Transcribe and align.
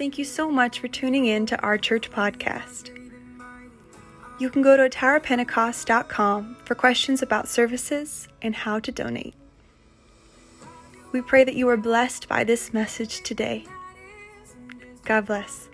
Thank 0.00 0.16
you 0.16 0.24
so 0.24 0.50
much 0.50 0.80
for 0.80 0.88
tuning 0.88 1.26
in 1.26 1.44
to 1.44 1.60
our 1.60 1.76
church 1.76 2.10
podcast. 2.10 2.88
You 4.38 4.48
can 4.48 4.62
go 4.62 4.74
to 4.74 4.88
atarapentecost.com 4.88 6.56
for 6.64 6.74
questions 6.74 7.20
about 7.20 7.48
services 7.48 8.26
and 8.40 8.54
how 8.54 8.78
to 8.80 8.90
donate. 8.90 9.34
We 11.12 11.20
pray 11.20 11.44
that 11.44 11.54
you 11.54 11.68
are 11.68 11.76
blessed 11.76 12.28
by 12.28 12.44
this 12.44 12.72
message 12.72 13.20
today. 13.24 13.66
God 15.04 15.26
bless. 15.26 15.68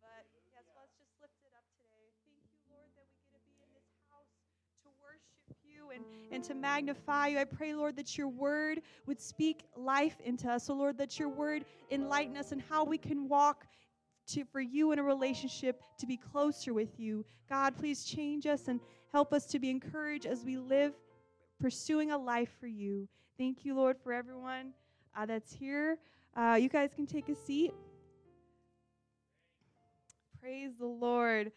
But 0.00 0.26
yes, 0.52 0.64
let's 0.76 0.94
just 0.98 1.10
lift 1.20 1.34
it 1.42 1.52
up 1.56 1.66
today. 1.78 2.10
Thank 2.24 2.44
you, 2.52 2.60
Lord, 2.70 2.90
that 2.94 3.06
we 3.10 3.18
get 3.32 3.42
to 3.44 3.50
be 3.50 3.58
in 3.62 3.70
this 3.74 3.88
house 4.10 4.30
to 4.82 4.88
worship 5.02 5.56
you 5.64 5.90
and, 5.94 6.04
and 6.32 6.44
to 6.44 6.54
magnify 6.54 7.28
you. 7.28 7.38
I 7.38 7.44
pray, 7.44 7.74
Lord, 7.74 7.96
that 7.96 8.16
your 8.16 8.28
word 8.28 8.82
would 9.06 9.20
speak 9.20 9.64
life 9.76 10.16
into 10.24 10.50
us. 10.50 10.64
So, 10.64 10.74
Lord, 10.74 10.98
that 10.98 11.18
your 11.18 11.28
word 11.28 11.64
enlighten 11.90 12.36
us 12.36 12.52
and 12.52 12.62
how 12.68 12.84
we 12.84 12.98
can 12.98 13.28
walk 13.28 13.66
to, 14.28 14.44
for 14.44 14.60
you 14.60 14.92
in 14.92 14.98
a 14.98 15.02
relationship 15.02 15.82
to 15.98 16.06
be 16.06 16.16
closer 16.16 16.74
with 16.74 16.98
you. 16.98 17.24
God, 17.48 17.76
please 17.76 18.04
change 18.04 18.46
us 18.46 18.68
and 18.68 18.80
help 19.12 19.32
us 19.32 19.46
to 19.46 19.58
be 19.58 19.70
encouraged 19.70 20.26
as 20.26 20.44
we 20.44 20.56
live 20.56 20.94
pursuing 21.60 22.10
a 22.10 22.18
life 22.18 22.50
for 22.60 22.66
you. 22.66 23.08
Thank 23.38 23.64
you, 23.64 23.74
Lord, 23.74 23.96
for 24.02 24.12
everyone 24.12 24.72
uh, 25.16 25.26
that's 25.26 25.52
here. 25.52 25.98
Uh, 26.36 26.58
you 26.60 26.68
guys 26.68 26.90
can 26.94 27.06
take 27.06 27.28
a 27.28 27.34
seat. 27.34 27.72
Praise 30.46 30.76
the 30.78 30.86
Lord. 30.86 31.50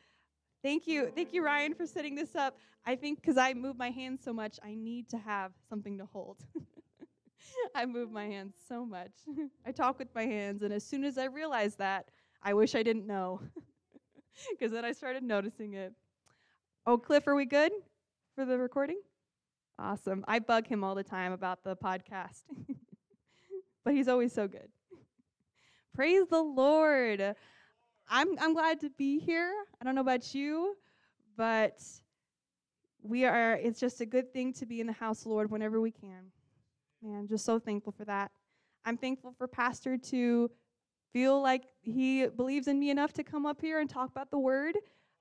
Thank 0.64 0.88
you. 0.88 1.12
Thank 1.14 1.32
you, 1.32 1.46
Ryan, 1.46 1.76
for 1.76 1.86
setting 1.86 2.16
this 2.16 2.36
up. 2.36 2.58
I 2.88 2.96
think 2.96 3.22
because 3.22 3.38
I 3.38 3.54
move 3.54 3.78
my 3.78 3.92
hands 3.92 4.22
so 4.24 4.34
much, 4.34 4.58
I 4.64 4.74
need 4.74 5.08
to 5.10 5.18
have 5.20 5.52
something 5.70 6.00
to 6.00 6.06
hold. 6.06 6.38
I 7.76 7.86
move 7.86 8.12
my 8.12 8.26
hands 8.26 8.56
so 8.68 8.84
much. 8.84 9.12
I 9.68 9.72
talk 9.74 10.00
with 10.00 10.08
my 10.16 10.26
hands, 10.26 10.64
and 10.64 10.74
as 10.74 10.84
soon 10.84 11.04
as 11.04 11.20
I 11.20 11.26
realize 11.26 11.76
that, 11.76 12.10
I 12.42 12.56
wish 12.56 12.74
I 12.74 12.82
didn't 12.82 13.06
know. 13.06 13.42
Because 14.52 14.72
then 14.72 14.86
I 14.86 14.94
started 14.94 15.22
noticing 15.22 15.74
it. 15.74 15.94
Oh, 16.88 16.98
Cliff, 16.98 17.28
are 17.28 17.36
we 17.36 17.46
good 17.46 17.74
for 18.34 18.44
the 18.44 18.58
recording? 18.58 19.00
Awesome. 19.78 20.26
I 20.28 20.40
bug 20.40 20.66
him 20.66 20.84
all 20.84 20.96
the 20.96 21.04
time 21.04 21.32
about 21.32 21.64
the 21.64 21.76
podcast, 21.76 22.42
but 23.86 23.94
he's 23.94 24.08
always 24.08 24.34
so 24.34 24.48
good. 24.48 24.70
Praise 25.94 26.26
the 26.30 26.42
Lord. 26.42 27.36
I'm, 28.10 28.38
I'm 28.40 28.54
glad 28.54 28.80
to 28.82 28.90
be 28.90 29.20
here. 29.20 29.54
I 29.80 29.86
don't 29.86 29.94
know 29.94 30.02
about 30.02 30.34
you, 30.34 30.76
but 31.38 31.80
we 33.04 33.24
are, 33.26 33.54
it's 33.54 33.80
just 33.80 34.02
a 34.02 34.06
good 34.06 34.34
thing 34.34 34.52
to 34.54 34.66
be 34.66 34.82
in 34.82 34.88
the 34.88 34.94
house, 34.94 35.28
Lord, 35.28 35.52
whenever 35.52 35.80
we 35.80 35.92
can. 35.92 36.32
Man, 37.04 37.28
just 37.28 37.46
so 37.46 37.60
thankful 37.60 37.94
for 37.94 38.06
that. 38.06 38.32
I'm 38.84 38.98
thankful 38.98 39.34
for 39.38 39.48
Pastor 39.48 39.96
to 39.98 40.50
feel 41.14 41.40
like 41.40 41.66
he 41.82 42.26
believes 42.26 42.68
in 42.68 42.80
me 42.80 42.90
enough 42.90 43.14
to 43.14 43.24
come 43.24 43.46
up 43.46 43.62
here 43.62 43.80
and 43.80 43.90
talk 43.90 44.10
about 44.10 44.32
the 44.32 44.40
word. 44.40 44.76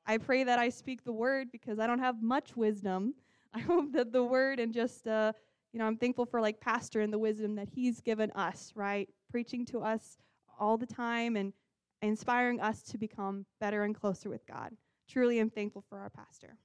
I 0.07 0.17
pray 0.17 0.45
that 0.45 0.59
I 0.59 0.71
speak 0.71 1.05
the 1.05 1.13
word 1.13 1.53
because 1.53 1.79
I 1.79 1.87
don't 1.87 1.99
have 1.99 2.23
much 2.23 2.57
wisdom. 2.57 3.15
I 3.55 3.61
hope 3.61 3.93
that 3.93 4.13
the 4.13 4.25
word 4.25 4.61
and 4.61 4.73
just, 4.73 5.07
uh, 5.07 5.33
you 5.73 5.79
know, 5.79 5.85
I'm 5.85 5.97
thankful 5.99 6.25
for 6.25 6.41
like 6.41 6.59
Pastor 6.59 7.03
and 7.03 7.13
the 7.13 7.19
wisdom 7.19 7.55
that 7.57 7.69
he's 7.69 8.01
given 8.01 8.31
us, 8.31 8.73
right? 8.75 9.09
Preaching 9.31 9.67
to 9.67 9.81
us 9.81 10.17
all 10.59 10.79
the 10.79 10.87
time 10.87 11.37
and 11.37 11.53
inspiring 12.03 12.61
us 12.61 12.83
to 12.83 12.99
become 12.99 13.47
better 13.61 13.85
and 13.85 13.95
closer 13.95 14.29
with 14.29 14.47
God. 14.47 14.73
Truly 15.09 15.39
I'm 15.39 15.51
thankful 15.51 15.85
for 15.89 15.99
our 15.99 16.11
pastor. 16.11 16.57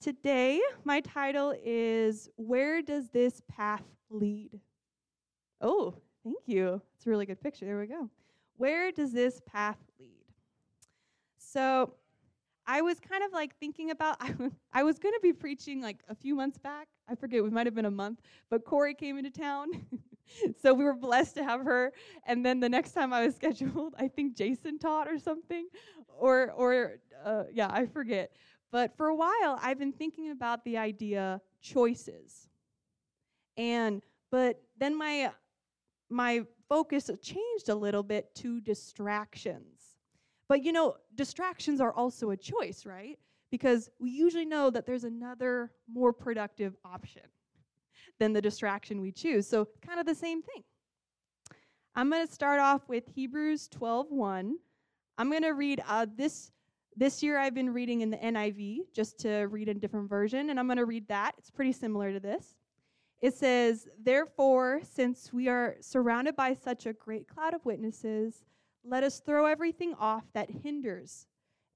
Today, 0.00 0.60
my 0.84 1.00
title 1.00 1.54
is 1.64 2.28
Where 2.36 2.82
Does 2.82 3.08
This 3.10 3.42
Path 3.48 3.82
Lead? 4.10 4.60
Oh, 5.60 5.94
thank 6.22 6.38
you. 6.46 6.80
It's 6.96 7.06
a 7.06 7.10
really 7.10 7.26
good 7.26 7.40
picture. 7.40 7.64
There 7.66 7.78
we 7.78 7.86
go. 7.86 8.08
Where 8.56 8.92
does 8.92 9.12
this 9.12 9.40
path 9.44 9.78
lead? 9.98 10.24
So, 11.36 11.94
I 12.66 12.82
was 12.82 13.00
kind 13.00 13.24
of 13.24 13.32
like 13.32 13.56
thinking 13.56 13.90
about, 13.90 14.18
I 14.72 14.82
was 14.82 14.98
going 14.98 15.14
to 15.14 15.20
be 15.22 15.32
preaching 15.32 15.80
like 15.80 15.98
a 16.08 16.14
few 16.14 16.34
months 16.34 16.58
back. 16.58 16.86
I 17.08 17.14
forget, 17.14 17.42
it 17.42 17.52
might 17.52 17.66
have 17.66 17.74
been 17.74 17.86
a 17.86 17.90
month, 17.90 18.20
but 18.50 18.64
Corey 18.64 18.94
came 18.94 19.16
into 19.16 19.30
town. 19.30 19.68
so 20.60 20.74
we 20.74 20.84
were 20.84 20.94
blessed 20.94 21.36
to 21.36 21.44
have 21.44 21.64
her. 21.64 21.92
And 22.26 22.44
then 22.44 22.60
the 22.60 22.68
next 22.68 22.92
time 22.92 23.12
I 23.12 23.24
was 23.24 23.34
scheduled, 23.36 23.94
I 23.98 24.08
think 24.08 24.36
Jason 24.36 24.78
taught 24.78 25.08
or 25.08 25.18
something. 25.18 25.68
Or, 26.08 26.52
or 26.52 26.98
uh, 27.24 27.44
yeah, 27.52 27.68
I 27.70 27.86
forget. 27.86 28.32
But 28.70 28.96
for 28.96 29.06
a 29.06 29.14
while, 29.14 29.58
I've 29.62 29.78
been 29.78 29.92
thinking 29.92 30.30
about 30.30 30.64
the 30.64 30.76
idea 30.76 31.40
choices. 31.60 32.48
And, 33.56 34.02
but 34.30 34.60
then 34.78 34.96
my, 34.96 35.32
my 36.10 36.44
focus 36.68 37.10
changed 37.22 37.68
a 37.68 37.74
little 37.74 38.02
bit 38.02 38.34
to 38.36 38.60
distractions. 38.60 39.96
But 40.48 40.64
you 40.64 40.72
know, 40.72 40.96
distractions 41.14 41.80
are 41.80 41.92
also 41.92 42.30
a 42.30 42.36
choice, 42.36 42.86
right? 42.86 43.18
Because 43.50 43.90
we 43.98 44.10
usually 44.10 44.44
know 44.44 44.70
that 44.70 44.86
there's 44.86 45.04
another 45.04 45.72
more 45.90 46.12
productive 46.12 46.76
option 46.84 47.22
than 48.18 48.32
the 48.32 48.40
distraction 48.40 49.00
we 49.00 49.12
choose. 49.12 49.46
So, 49.46 49.68
kind 49.84 50.00
of 50.00 50.06
the 50.06 50.14
same 50.14 50.42
thing. 50.42 50.62
I'm 51.94 52.10
going 52.10 52.26
to 52.26 52.32
start 52.32 52.60
off 52.60 52.88
with 52.88 53.04
Hebrews 53.14 53.68
12:1. 53.68 54.52
I'm 55.18 55.30
going 55.30 55.42
to 55.42 55.50
read 55.50 55.82
uh, 55.86 56.06
this 56.16 56.52
this 56.96 57.22
year 57.22 57.38
I've 57.38 57.54
been 57.54 57.70
reading 57.70 58.00
in 58.00 58.10
the 58.10 58.16
NIV 58.16 58.92
just 58.92 59.20
to 59.20 59.42
read 59.44 59.68
a 59.68 59.74
different 59.74 60.08
version 60.08 60.50
and 60.50 60.58
I'm 60.58 60.66
going 60.66 60.78
to 60.78 60.84
read 60.84 61.06
that. 61.08 61.34
It's 61.38 61.50
pretty 61.50 61.72
similar 61.72 62.12
to 62.12 62.20
this. 62.20 62.56
It 63.20 63.34
says, 63.34 63.88
"Therefore, 64.00 64.80
since 64.82 65.32
we 65.32 65.48
are 65.48 65.76
surrounded 65.80 66.36
by 66.36 66.54
such 66.54 66.86
a 66.86 66.92
great 66.92 67.28
cloud 67.28 67.54
of 67.54 67.64
witnesses, 67.64 68.44
let 68.84 69.02
us 69.02 69.20
throw 69.20 69.46
everything 69.46 69.94
off 69.94 70.24
that 70.34 70.50
hinders 70.50 71.26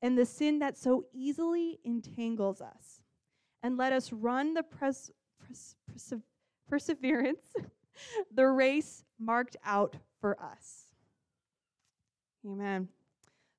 and 0.03 0.19
the 0.19 0.27
sin 0.27 0.59
that 0.59 0.77
so 0.77 1.07
easily 1.13 1.79
entangles 1.85 2.61
us. 2.61 3.01
And 3.63 3.77
let 3.77 3.93
us 3.93 4.13
run 4.13 4.55
the 4.55 4.65
pres- 4.65 5.13
pres- 5.39 5.77
pres- 5.89 6.21
perseverance, 6.69 7.45
the 8.35 8.47
race 8.47 9.05
marked 9.19 9.57
out 9.65 9.97
for 10.21 10.41
us. 10.41 10.87
Amen. 12.47 12.89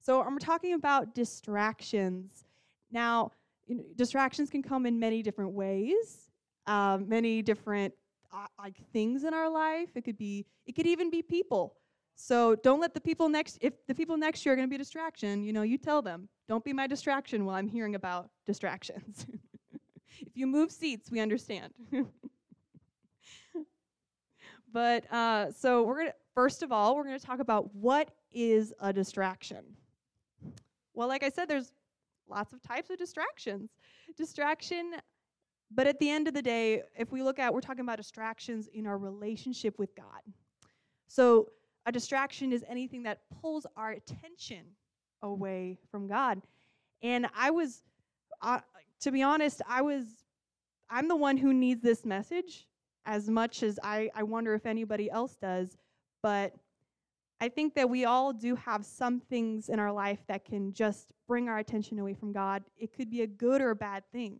So, 0.02 0.22
I'm 0.22 0.38
talking 0.40 0.74
about 0.74 1.16
distractions. 1.16 2.46
Now, 2.91 3.31
you 3.68 3.75
know, 3.75 3.84
distractions 3.96 4.50
can 4.50 4.62
come 4.62 4.86
in 4.86 5.00
many 5.00 5.22
different 5.22 5.52
ways, 5.52 6.30
um, 6.68 7.08
many 7.08 7.41
different 7.41 7.94
uh, 8.34 8.47
like 8.59 8.75
things 8.91 9.24
in 9.24 9.34
our 9.34 9.50
life. 9.50 9.90
It 9.96 10.03
could 10.03 10.18
be, 10.18 10.46
it 10.66 10.74
could 10.74 10.88
even 10.88 11.09
be 11.09 11.22
people. 11.22 11.75
So 12.16 12.56
don't 12.56 12.80
let 12.80 12.94
the 12.94 13.02
people 13.02 13.30
next, 13.30 13.58
if 13.62 13.74
the 13.88 13.96
people 13.96 14.18
next 14.18 14.46
you 14.46 14.52
are 14.52 14.56
going 14.56 14.68
to 14.68 14.70
be 14.70 14.75
a 14.75 14.80
distraction, 14.80 15.44
you 15.44 15.53
know, 15.53 15.64
you 15.64 15.78
tell 15.78 16.02
them, 16.02 16.28
don't 16.47 16.64
be 16.64 16.74
my 16.74 16.88
distraction 16.88 17.46
while 17.46 17.56
I'm 17.56 17.68
hearing 17.68 17.96
about 17.96 18.30
distractions. 18.46 19.25
if 20.22 20.35
you 20.35 20.46
move 20.46 20.72
seats, 20.72 21.09
we 21.09 21.20
understand. 21.20 21.74
but 24.73 25.11
uh, 25.13 25.51
so 25.51 25.84
we're 25.84 26.06
to, 26.06 26.13
first 26.34 26.63
of 26.63 26.72
all, 26.72 26.95
we're 26.95 27.03
to 27.03 27.19
talk 27.19 27.39
about 27.39 27.73
what 27.75 28.09
is 28.31 28.73
a 28.79 28.91
distraction. 28.91 29.63
Well, 30.95 31.07
like 31.07 31.23
I 31.23 31.29
said, 31.29 31.47
there's 31.47 31.72
lots 32.28 32.53
of 32.53 32.61
types 32.61 32.89
of 32.89 32.97
distractions. 32.97 33.69
Distraction, 34.17 34.95
but 35.72 35.88
at 35.88 36.00
the 36.00 36.09
end 36.09 36.28
of 36.28 36.34
the 36.34 36.41
day, 36.41 36.81
if 36.97 37.11
we 37.11 37.22
look 37.22 37.39
at, 37.39 37.53
we're 37.53 37.61
talking 37.61 37.81
about 37.81 37.97
distractions 37.97 38.67
in 38.73 38.88
our 38.88 38.97
relationship 38.97 39.78
with 39.78 39.96
God. 39.96 40.22
So 41.08 41.49
a 41.85 41.91
distraction 41.91 42.52
is 42.52 42.66
anything 42.67 43.03
that 43.03 43.20
pulls 43.41 43.67
our 43.78 43.91
attention 43.91 44.66
away 45.22 45.78
from 45.91 46.08
God. 46.08 46.41
And 47.02 47.28
I 47.35 47.52
was, 47.52 47.84
uh, 48.41 48.59
to 49.02 49.11
be 49.11 49.22
honest, 49.22 49.61
I 49.67 49.81
was, 49.81 50.05
I'm 50.90 51.08
the 51.08 51.16
one 51.16 51.37
who 51.37 51.53
needs 51.53 51.81
this 51.84 52.05
message 52.05 52.66
as 53.05 53.29
much 53.29 53.64
as 53.64 53.79
I, 53.84 54.09
I 54.16 54.23
wonder 54.23 54.53
if 54.53 54.66
anybody 54.66 55.09
else 55.09 55.35
does. 55.35 55.78
But 56.22 56.53
I 57.41 57.50
think 57.50 57.76
that 57.76 57.90
we 57.90 58.05
all 58.05 58.32
do 58.32 58.55
have 58.55 58.85
some 58.85 59.20
things 59.20 59.70
in 59.70 59.79
our 59.79 59.91
life 59.91 60.20
that 60.28 60.46
can 60.46 60.72
just 60.73 61.11
bring 61.28 61.50
our 61.50 61.58
attention 61.58 62.00
away 62.00 62.14
from 62.14 62.32
God. 62.32 62.64
It 62.78 62.94
could 62.94 63.09
be 63.09 63.22
a 63.22 63.28
good 63.28 63.61
or 63.61 63.72
a 63.72 63.76
bad 63.76 64.03
thing, 64.11 64.40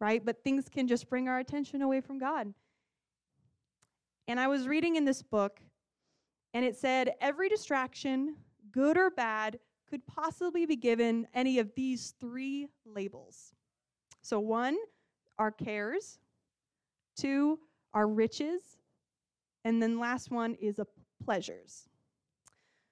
right? 0.00 0.24
But 0.24 0.42
things 0.42 0.68
can 0.68 0.88
just 0.88 1.08
bring 1.10 1.28
our 1.28 1.38
attention 1.38 1.82
away 1.82 2.00
from 2.00 2.18
God. 2.18 2.54
And 4.26 4.40
I 4.40 4.48
was 4.48 4.66
reading 4.66 4.96
in 4.96 5.04
this 5.04 5.22
book 5.22 5.60
and 6.54 6.64
it 6.64 6.76
said 6.76 7.12
every 7.20 7.48
distraction, 7.48 8.36
good 8.72 8.96
or 8.96 9.10
bad, 9.10 9.58
could 9.88 10.06
possibly 10.06 10.66
be 10.66 10.76
given 10.76 11.26
any 11.34 11.58
of 11.58 11.74
these 11.74 12.14
three 12.20 12.68
labels. 12.86 13.54
So, 14.22 14.38
one, 14.40 14.76
our 15.38 15.50
cares, 15.50 16.18
two, 17.16 17.58
our 17.94 18.06
riches, 18.06 18.62
and 19.64 19.82
then 19.82 19.98
last 19.98 20.30
one 20.30 20.54
is 20.54 20.78
a 20.78 20.86
pleasures. 21.24 21.88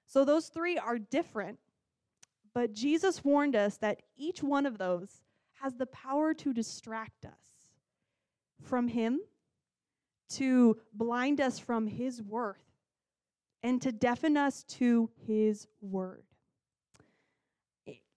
So 0.05 0.25
those 0.25 0.47
three 0.47 0.77
are 0.77 0.97
different, 0.97 1.59
but 2.53 2.73
Jesus 2.73 3.23
warned 3.23 3.55
us 3.55 3.77
that 3.77 4.01
each 4.17 4.41
one 4.41 4.65
of 4.65 4.77
those 4.77 5.21
has 5.61 5.75
the 5.75 5.85
power 5.87 6.33
to 6.35 6.53
distract 6.53 7.25
us 7.25 7.33
from 8.63 8.87
Him, 8.87 9.19
to 10.29 10.77
blind 10.93 11.41
us 11.41 11.59
from 11.59 11.87
His 11.87 12.21
worth, 12.21 12.57
and 13.61 13.81
to 13.81 13.91
deafen 13.91 14.37
us 14.37 14.63
to 14.63 15.09
His 15.27 15.67
word. 15.81 16.23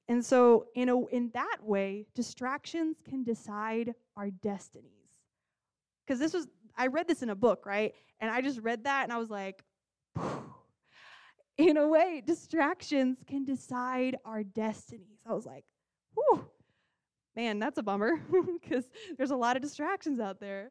And 0.08 0.24
so, 0.24 0.66
in, 0.74 0.88
a, 0.88 1.06
in 1.06 1.30
that 1.32 1.58
way, 1.62 2.06
distractions 2.14 2.96
can 3.08 3.24
decide 3.24 3.94
our 4.16 4.30
destinies. 4.30 4.90
Because 6.04 6.18
this 6.18 6.34
was, 6.34 6.48
I 6.76 6.88
read 6.88 7.08
this 7.08 7.22
in 7.22 7.30
a 7.30 7.34
book, 7.34 7.66
right? 7.66 7.94
And 8.20 8.30
I 8.30 8.40
just 8.40 8.60
read 8.60 8.84
that 8.84 9.04
and 9.04 9.12
I 9.12 9.18
was 9.18 9.30
like, 9.30 9.62
in 11.58 11.76
a 11.76 11.86
way, 11.86 12.22
distractions 12.24 13.18
can 13.26 13.44
decide 13.44 14.16
our 14.24 14.42
destinies. 14.42 15.20
I 15.26 15.34
was 15.34 15.46
like, 15.46 15.64
whew, 16.14 16.44
man, 17.36 17.58
that's 17.58 17.78
a 17.78 17.82
bummer 17.82 18.20
because 18.62 18.84
there's 19.16 19.30
a 19.30 19.36
lot 19.36 19.56
of 19.56 19.62
distractions 19.62 20.20
out 20.20 20.40
there. 20.40 20.70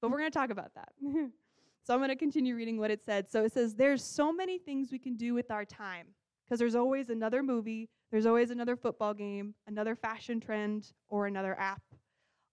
But 0.00 0.10
we're 0.10 0.18
going 0.18 0.30
to 0.30 0.38
talk 0.38 0.50
about 0.50 0.74
that. 0.74 0.90
so 1.02 1.94
I'm 1.94 2.00
going 2.00 2.10
to 2.10 2.16
continue 2.16 2.54
reading 2.54 2.78
what 2.78 2.90
it 2.90 3.02
said. 3.04 3.30
So 3.30 3.44
it 3.44 3.52
says, 3.52 3.74
There's 3.74 4.04
so 4.04 4.32
many 4.32 4.58
things 4.58 4.92
we 4.92 4.98
can 4.98 5.16
do 5.16 5.32
with 5.32 5.50
our 5.50 5.64
time 5.64 6.08
because 6.44 6.58
there's 6.58 6.74
always 6.74 7.08
another 7.08 7.42
movie, 7.42 7.88
there's 8.10 8.26
always 8.26 8.50
another 8.50 8.76
football 8.76 9.14
game, 9.14 9.54
another 9.66 9.96
fashion 9.96 10.40
trend, 10.40 10.92
or 11.08 11.26
another 11.26 11.58
app. 11.58 11.82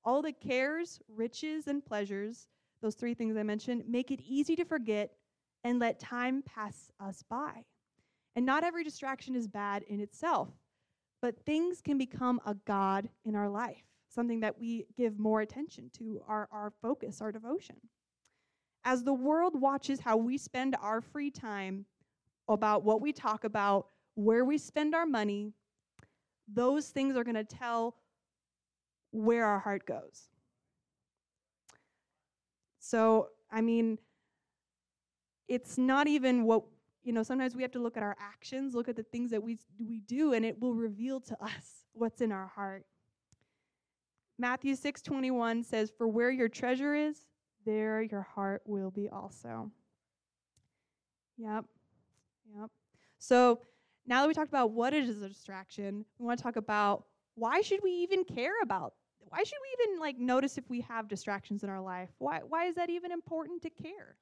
All 0.04 0.22
the 0.22 0.32
cares, 0.32 1.00
riches, 1.08 1.68
and 1.68 1.86
pleasures, 1.86 2.48
those 2.82 2.96
three 2.96 3.14
things 3.14 3.38
I 3.38 3.44
mentioned, 3.44 3.84
make 3.88 4.12
it 4.12 4.22
easy 4.28 4.56
to 4.56 4.66
forget 4.66 5.12
and 5.64 5.80
let 5.80 6.00
time 6.00 6.42
pass 6.44 6.92
us 7.00 7.24
by. 7.30 7.66
And 8.36 8.46
not 8.46 8.64
every 8.64 8.84
distraction 8.84 9.36
is 9.36 9.48
bad 9.48 9.84
in 9.84 10.00
itself, 10.00 10.50
but 11.22 11.46
things 11.46 11.82
can 11.82 11.98
become 11.98 12.40
a 12.46 12.56
God 12.66 13.10
in 13.26 13.36
our 13.36 13.50
life, 13.50 13.84
something 14.10 14.40
that 14.40 14.60
we 14.60 14.86
give 14.98 15.20
more 15.20 15.42
attention 15.42 15.92
to, 15.98 16.22
our, 16.28 16.48
our 16.52 16.72
focus, 16.82 17.22
our 17.22 17.32
devotion. 17.32 17.76
As 18.84 19.04
the 19.04 19.14
world 19.14 19.60
watches 19.60 20.00
how 20.00 20.18
we 20.18 20.38
spend 20.38 20.76
our 20.82 21.02
free 21.02 21.30
time, 21.30 21.86
about 22.48 22.84
what 22.84 23.02
we 23.02 23.14
talk 23.14 23.44
about, 23.44 23.88
where 24.16 24.46
we 24.46 24.58
spend 24.58 24.94
our 24.94 25.06
money, 25.06 25.54
those 26.48 26.90
things 26.90 27.16
are 27.16 27.24
going 27.24 27.36
to 27.36 27.44
tell 27.44 27.96
where 29.12 29.46
our 29.46 29.60
heart 29.60 29.86
goes. 29.86 30.30
So, 32.80 33.30
I 33.52 33.62
mean, 33.62 34.00
it's 35.48 35.78
not 35.78 36.08
even 36.08 36.46
what 36.46 36.64
you 37.04 37.12
know 37.12 37.24
sometimes 37.24 37.56
we 37.56 37.62
have 37.62 37.72
to 37.72 37.80
look 37.80 37.98
at 37.98 38.04
our 38.04 38.16
actions 38.20 38.74
look 38.74 38.88
at 38.88 38.96
the 38.96 39.04
things 39.04 39.32
that 39.32 39.44
we 39.44 39.58
we 39.80 40.00
do 40.00 40.34
and 40.34 40.46
it 40.46 40.60
will 40.62 40.74
reveal 40.74 41.20
to 41.20 41.44
us 41.44 41.86
what's 41.94 42.22
in 42.22 42.32
our 42.32 42.48
heart. 42.48 42.86
Matthew 44.38 44.76
6 44.76 45.02
21 45.02 45.64
says 45.64 45.92
for 45.96 46.08
where 46.08 46.32
your 46.32 46.50
treasure 46.50 46.96
is 46.96 47.28
there 47.66 48.02
your 48.02 48.22
heart 48.22 48.62
will 48.66 48.92
be 48.92 49.10
also. 49.10 49.70
Yep 51.38 51.66
yep. 52.58 52.70
So 53.20 53.60
now 54.08 54.22
that 54.22 54.28
we 54.28 54.34
talked 54.34 54.50
about 54.50 54.72
what 54.72 54.94
is 54.94 55.22
a 55.22 55.28
distraction 55.28 56.06
we 56.18 56.26
want 56.26 56.40
to 56.40 56.44
talk 56.44 56.56
about 56.56 57.06
why 57.36 57.62
should 57.62 57.82
we 57.84 57.92
even 57.92 58.24
care 58.24 58.62
about 58.64 58.94
why 59.32 59.44
should 59.44 59.58
we 59.62 59.86
even 59.86 60.00
like 60.00 60.20
notice 60.20 60.58
if 60.58 60.70
we 60.70 60.82
have 60.82 61.08
distractions 61.08 61.64
in 61.64 61.70
our 61.70 61.82
life 61.82 62.10
why 62.20 62.42
why 62.48 62.66
is 62.66 62.76
that 62.76 62.90
even 62.90 63.12
important 63.12 63.62
to 63.62 63.70
care 63.70 64.16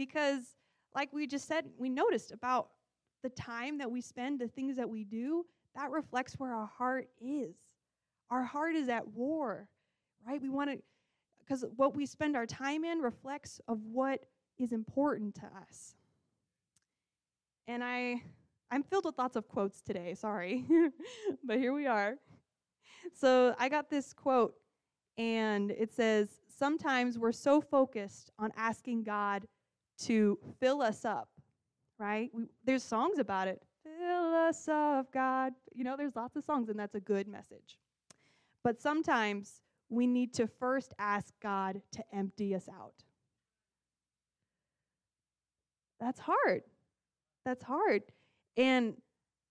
because, 0.00 0.56
like 0.94 1.12
we 1.12 1.26
just 1.26 1.46
said, 1.46 1.66
we 1.76 1.90
noticed 1.90 2.32
about 2.32 2.70
the 3.22 3.28
time 3.28 3.76
that 3.76 3.90
we 3.90 4.00
spend, 4.00 4.40
the 4.40 4.48
things 4.48 4.74
that 4.78 4.88
we 4.88 5.04
do, 5.04 5.44
that 5.76 5.90
reflects 5.90 6.38
where 6.38 6.54
our 6.54 6.64
heart 6.64 7.06
is. 7.20 7.54
Our 8.30 8.42
heart 8.42 8.76
is 8.76 8.88
at 8.88 9.06
war, 9.08 9.68
right? 10.26 10.40
We 10.40 10.48
want 10.48 10.70
to, 10.70 10.78
because 11.38 11.66
what 11.76 11.94
we 11.94 12.06
spend 12.06 12.34
our 12.34 12.46
time 12.46 12.82
in 12.82 13.00
reflects 13.00 13.60
of 13.68 13.78
what 13.92 14.24
is 14.58 14.72
important 14.72 15.34
to 15.34 15.46
us. 15.68 15.96
And 17.68 17.84
I, 17.84 18.22
I'm 18.70 18.84
filled 18.84 19.04
with 19.04 19.18
lots 19.18 19.36
of 19.36 19.48
quotes 19.48 19.82
today, 19.82 20.14
sorry, 20.14 20.64
but 21.44 21.58
here 21.58 21.74
we 21.74 21.86
are. 21.86 22.14
So 23.12 23.54
I 23.58 23.68
got 23.68 23.90
this 23.90 24.12
quote, 24.12 24.54
and 25.18 25.70
it 25.70 25.92
says, 25.92 26.28
Sometimes 26.48 27.18
we're 27.18 27.32
so 27.32 27.60
focused 27.60 28.30
on 28.38 28.52
asking 28.56 29.04
God 29.04 29.46
to 30.00 30.38
fill 30.58 30.82
us 30.82 31.04
up, 31.04 31.30
right? 31.98 32.30
We, 32.34 32.44
there's 32.64 32.82
songs 32.82 33.18
about 33.18 33.48
it. 33.48 33.62
Fill 33.82 34.34
us 34.34 34.68
up, 34.68 35.12
God. 35.12 35.54
You 35.74 35.84
know, 35.84 35.96
there's 35.96 36.16
lots 36.16 36.36
of 36.36 36.44
songs, 36.44 36.68
and 36.68 36.78
that's 36.78 36.94
a 36.94 37.00
good 37.00 37.28
message. 37.28 37.78
But 38.62 38.80
sometimes 38.80 39.62
we 39.88 40.06
need 40.06 40.34
to 40.34 40.46
first 40.46 40.92
ask 40.98 41.32
God 41.42 41.80
to 41.92 42.04
empty 42.12 42.54
us 42.54 42.68
out. 42.68 42.94
That's 45.98 46.20
hard. 46.20 46.62
That's 47.44 47.62
hard. 47.62 48.02
And 48.56 48.94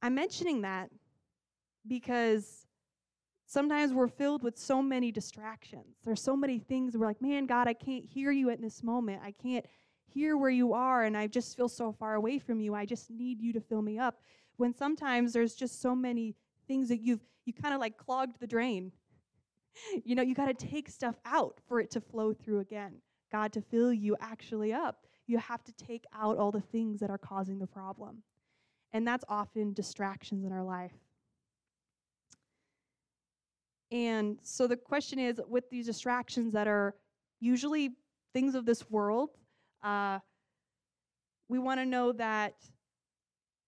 I'm 0.01 0.15
mentioning 0.15 0.61
that 0.61 0.89
because 1.87 2.65
sometimes 3.49 3.91
we're 3.91 4.07
filled 4.07 4.43
with 4.43 4.57
so 4.57 4.79
many 4.79 5.11
distractions. 5.11 5.97
There's 6.05 6.21
so 6.21 6.35
many 6.37 6.59
things 6.59 6.95
we're 6.95 7.07
like, 7.07 7.21
man, 7.21 7.47
God, 7.47 7.67
I 7.67 7.73
can't 7.73 8.05
hear 8.05 8.31
you 8.31 8.51
at 8.51 8.61
this 8.61 8.83
moment. 8.83 9.21
I 9.25 9.31
can't 9.31 9.65
hear 10.05 10.37
where 10.37 10.51
you 10.51 10.73
are 10.73 11.03
and 11.03 11.17
I 11.17 11.25
just 11.25 11.57
feel 11.57 11.67
so 11.67 11.91
far 11.91 12.13
away 12.13 12.37
from 12.37 12.59
you. 12.59 12.75
I 12.75 12.85
just 12.85 13.09
need 13.09 13.41
you 13.41 13.51
to 13.53 13.59
fill 13.59 13.81
me 13.81 13.97
up. 13.97 14.21
When 14.57 14.73
sometimes 14.73 15.33
there's 15.33 15.55
just 15.55 15.81
so 15.81 15.95
many 15.95 16.35
things 16.67 16.89
that 16.89 17.01
you've 17.01 17.21
you 17.45 17.53
kind 17.53 17.73
of 17.73 17.79
like 17.79 17.97
clogged 17.97 18.39
the 18.39 18.47
drain. 18.47 18.91
You 20.03 20.15
know, 20.15 20.23
you 20.23 20.33
got 20.33 20.47
to 20.47 20.67
take 20.67 20.89
stuff 20.89 21.15
out 21.25 21.61
for 21.67 21.79
it 21.79 21.89
to 21.91 22.01
flow 22.01 22.33
through 22.33 22.59
again. 22.59 22.95
God 23.31 23.53
to 23.53 23.61
fill 23.61 23.93
you 23.93 24.17
actually 24.19 24.73
up. 24.73 25.05
You 25.25 25.37
have 25.37 25.63
to 25.63 25.71
take 25.73 26.05
out 26.13 26.37
all 26.37 26.51
the 26.51 26.59
things 26.59 26.99
that 26.99 27.09
are 27.09 27.19
causing 27.19 27.59
the 27.59 27.67
problem. 27.67 28.23
And 28.91 29.07
that's 29.07 29.23
often 29.29 29.71
distractions 29.71 30.43
in 30.43 30.51
our 30.51 30.63
life. 30.63 30.91
And 33.91 34.39
so 34.43 34.67
the 34.67 34.77
question 34.77 35.19
is 35.19 35.41
with 35.47 35.69
these 35.69 35.85
distractions 35.85 36.53
that 36.53 36.67
are 36.67 36.95
usually 37.39 37.91
things 38.33 38.55
of 38.55 38.65
this 38.65 38.89
world, 38.89 39.31
uh, 39.83 40.19
we 41.47 41.57
want 41.57 41.79
to 41.79 41.85
know 41.85 42.11
that 42.13 42.53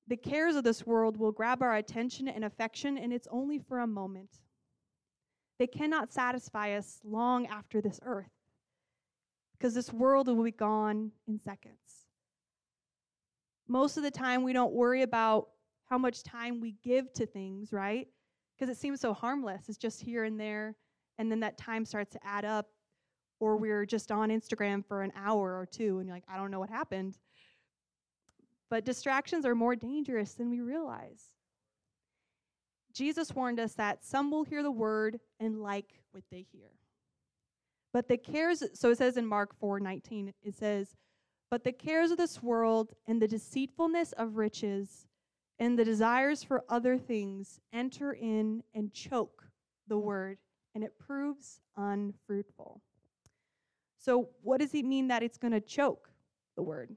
the 0.08 0.18
cares 0.18 0.56
of 0.56 0.64
this 0.64 0.86
world 0.86 1.18
will 1.18 1.32
grab 1.32 1.62
our 1.62 1.78
attention 1.78 2.28
and 2.28 2.46
affection, 2.46 2.98
and 2.98 3.12
it's 3.14 3.28
only 3.32 3.60
for 3.60 3.80
a 3.80 3.88
moment. 3.88 4.30
They 5.58 5.68
cannot 5.68 6.12
satisfy 6.12 6.76
us 6.76 7.00
long 7.04 7.48
after 7.48 7.82
this 7.82 8.00
earth 8.04 8.32
because 9.58 9.74
this 9.74 9.94
world 9.94 10.28
will 10.28 10.44
be 10.44 10.52
gone 10.52 11.12
in 11.28 11.40
seconds. 11.40 12.08
Most 13.68 13.96
of 13.96 14.04
the 14.04 14.12
time, 14.12 14.44
we 14.44 14.54
don't 14.54 14.74
worry 14.74 15.04
about 15.04 15.50
how 15.86 15.98
much 15.98 16.24
time 16.24 16.60
we 16.60 16.76
give 16.84 17.14
to 17.14 17.26
things, 17.26 17.72
right? 17.72 18.08
Because 18.62 18.78
it 18.78 18.80
seems 18.80 19.02
so 19.02 19.12
harmless. 19.12 19.70
It's 19.70 19.78
just 19.80 20.04
here 20.04 20.24
and 20.24 20.40
there, 20.40 20.76
and 21.18 21.32
then 21.32 21.40
that 21.40 21.58
time 21.58 21.84
starts 21.84 22.12
to 22.12 22.20
add 22.24 22.46
up, 22.46 22.68
or 23.40 23.58
we're 23.58 23.88
just 23.88 24.12
on 24.12 24.30
Instagram 24.30 24.86
for 24.86 25.02
an 25.02 25.12
hour 25.16 25.58
or 25.58 25.66
two 25.66 25.98
and 25.98 26.06
you're 26.06 26.16
like, 26.16 26.26
I 26.32 26.38
don't 26.38 26.52
know 26.52 26.60
what 26.60 26.70
happened. 26.70 27.18
But 28.70 28.86
distractions 28.86 29.48
are 29.48 29.56
more 29.56 29.76
dangerous 29.76 30.36
than 30.36 30.52
we 30.52 30.62
realize. 30.62 31.24
Jesus 32.94 33.34
warned 33.34 33.60
us 33.60 33.74
that 33.74 34.06
some 34.06 34.30
will 34.30 34.44
hear 34.44 34.62
the 34.62 34.70
word 34.70 35.20
and 35.40 35.64
like 35.64 36.04
what 36.12 36.24
they 36.30 36.46
hear. 36.52 36.70
But 37.92 38.08
the 38.08 38.18
cares, 38.18 38.62
so 38.76 38.92
it 38.92 39.00
says 39.00 39.18
in 39.18 39.26
Mark 39.26 39.56
4 39.60 39.80
19, 39.80 40.34
it 40.44 40.54
says, 40.54 40.96
But 41.50 41.64
the 41.64 41.72
cares 41.72 42.12
of 42.12 42.20
this 42.20 42.44
world 42.44 42.94
and 43.08 43.20
the 43.20 43.28
deceitfulness 43.28 44.12
of 44.12 44.38
riches 44.38 45.08
and 45.62 45.78
the 45.78 45.86
desires 45.86 46.44
for 46.44 46.64
other 46.70 46.98
things 46.98 47.60
enter 47.72 48.14
in 48.14 48.64
and 48.74 48.92
choke 48.92 49.44
the 49.88 49.96
mm. 49.96 50.02
word, 50.02 50.38
and 50.74 50.84
it 50.84 50.98
proves 50.98 51.62
unfruitful. 51.78 52.82
So 53.98 54.30
what 54.42 54.60
does 54.60 54.74
it 54.74 54.84
mean 54.84 55.08
that 55.10 55.22
it's 55.22 55.38
going 55.38 55.54
to 55.54 55.62
choke 55.62 56.10
the 56.56 56.64
word? 56.64 56.90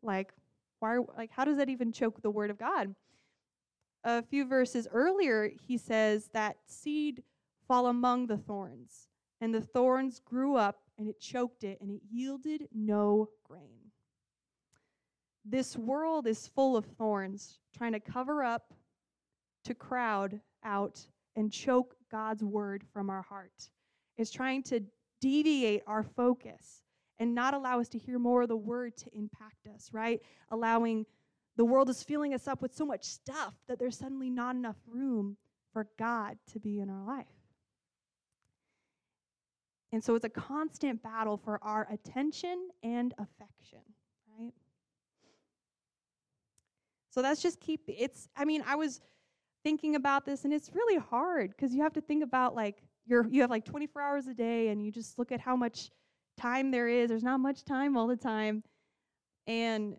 Like 0.00 0.32
why 0.78 0.98
like 1.16 1.30
how 1.32 1.44
does 1.44 1.56
that 1.56 1.68
even 1.68 1.90
choke 1.90 2.22
the 2.22 2.30
word 2.30 2.50
of 2.50 2.58
God? 2.58 2.94
A 4.04 4.22
few 4.22 4.46
verses 4.46 4.86
earlier 4.92 5.50
he 5.66 5.76
says 5.76 6.30
that 6.32 6.56
seed 6.66 7.24
fall 7.66 7.88
among 7.88 8.28
the 8.28 8.36
thorns 8.36 9.08
and 9.40 9.52
the 9.52 9.60
thorns 9.60 10.20
grew 10.20 10.54
up 10.54 10.82
and 10.98 11.08
it 11.08 11.18
choked 11.18 11.64
it 11.64 11.80
and 11.80 11.90
it 11.90 12.02
yielded 12.08 12.68
no 12.72 13.28
grain. 13.42 13.87
This 15.50 15.78
world 15.78 16.26
is 16.26 16.46
full 16.46 16.76
of 16.76 16.84
thorns 16.84 17.58
trying 17.74 17.92
to 17.92 18.00
cover 18.00 18.42
up, 18.42 18.74
to 19.64 19.74
crowd 19.74 20.40
out, 20.62 21.00
and 21.36 21.50
choke 21.50 21.96
God's 22.10 22.44
word 22.44 22.84
from 22.92 23.08
our 23.08 23.22
heart. 23.22 23.70
It's 24.18 24.30
trying 24.30 24.62
to 24.64 24.82
deviate 25.22 25.82
our 25.86 26.02
focus 26.02 26.82
and 27.18 27.34
not 27.34 27.54
allow 27.54 27.80
us 27.80 27.88
to 27.88 27.98
hear 27.98 28.18
more 28.18 28.42
of 28.42 28.48
the 28.48 28.56
word 28.56 28.94
to 28.98 29.06
impact 29.16 29.66
us, 29.74 29.88
right? 29.92 30.20
Allowing 30.50 31.06
the 31.56 31.64
world 31.64 31.88
is 31.88 32.02
filling 32.02 32.34
us 32.34 32.46
up 32.46 32.60
with 32.60 32.74
so 32.74 32.84
much 32.84 33.04
stuff 33.04 33.54
that 33.68 33.78
there's 33.78 33.96
suddenly 33.96 34.28
not 34.28 34.54
enough 34.54 34.76
room 34.86 35.38
for 35.72 35.86
God 35.98 36.36
to 36.52 36.60
be 36.60 36.78
in 36.80 36.90
our 36.90 37.04
life. 37.04 37.26
And 39.92 40.04
so 40.04 40.14
it's 40.14 40.26
a 40.26 40.28
constant 40.28 41.02
battle 41.02 41.38
for 41.38 41.58
our 41.62 41.88
attention 41.90 42.68
and 42.82 43.14
affection, 43.18 43.80
right? 44.38 44.52
So 47.10 47.22
that's 47.22 47.42
just 47.42 47.60
keep 47.60 47.82
it's 47.86 48.28
I 48.36 48.44
mean, 48.44 48.62
I 48.66 48.76
was 48.76 49.00
thinking 49.64 49.96
about 49.96 50.24
this 50.24 50.44
and 50.44 50.52
it's 50.52 50.70
really 50.74 50.98
hard 50.98 51.50
because 51.50 51.74
you 51.74 51.82
have 51.82 51.92
to 51.94 52.00
think 52.00 52.22
about 52.22 52.54
like 52.54 52.82
you're 53.06 53.26
you 53.28 53.40
have 53.40 53.50
like 53.50 53.64
24 53.64 54.02
hours 54.02 54.26
a 54.26 54.34
day 54.34 54.68
and 54.68 54.84
you 54.84 54.92
just 54.92 55.18
look 55.18 55.32
at 55.32 55.40
how 55.40 55.56
much 55.56 55.90
time 56.36 56.70
there 56.70 56.88
is. 56.88 57.08
There's 57.08 57.22
not 57.22 57.40
much 57.40 57.64
time 57.64 57.96
all 57.96 58.06
the 58.06 58.16
time. 58.16 58.62
And 59.46 59.96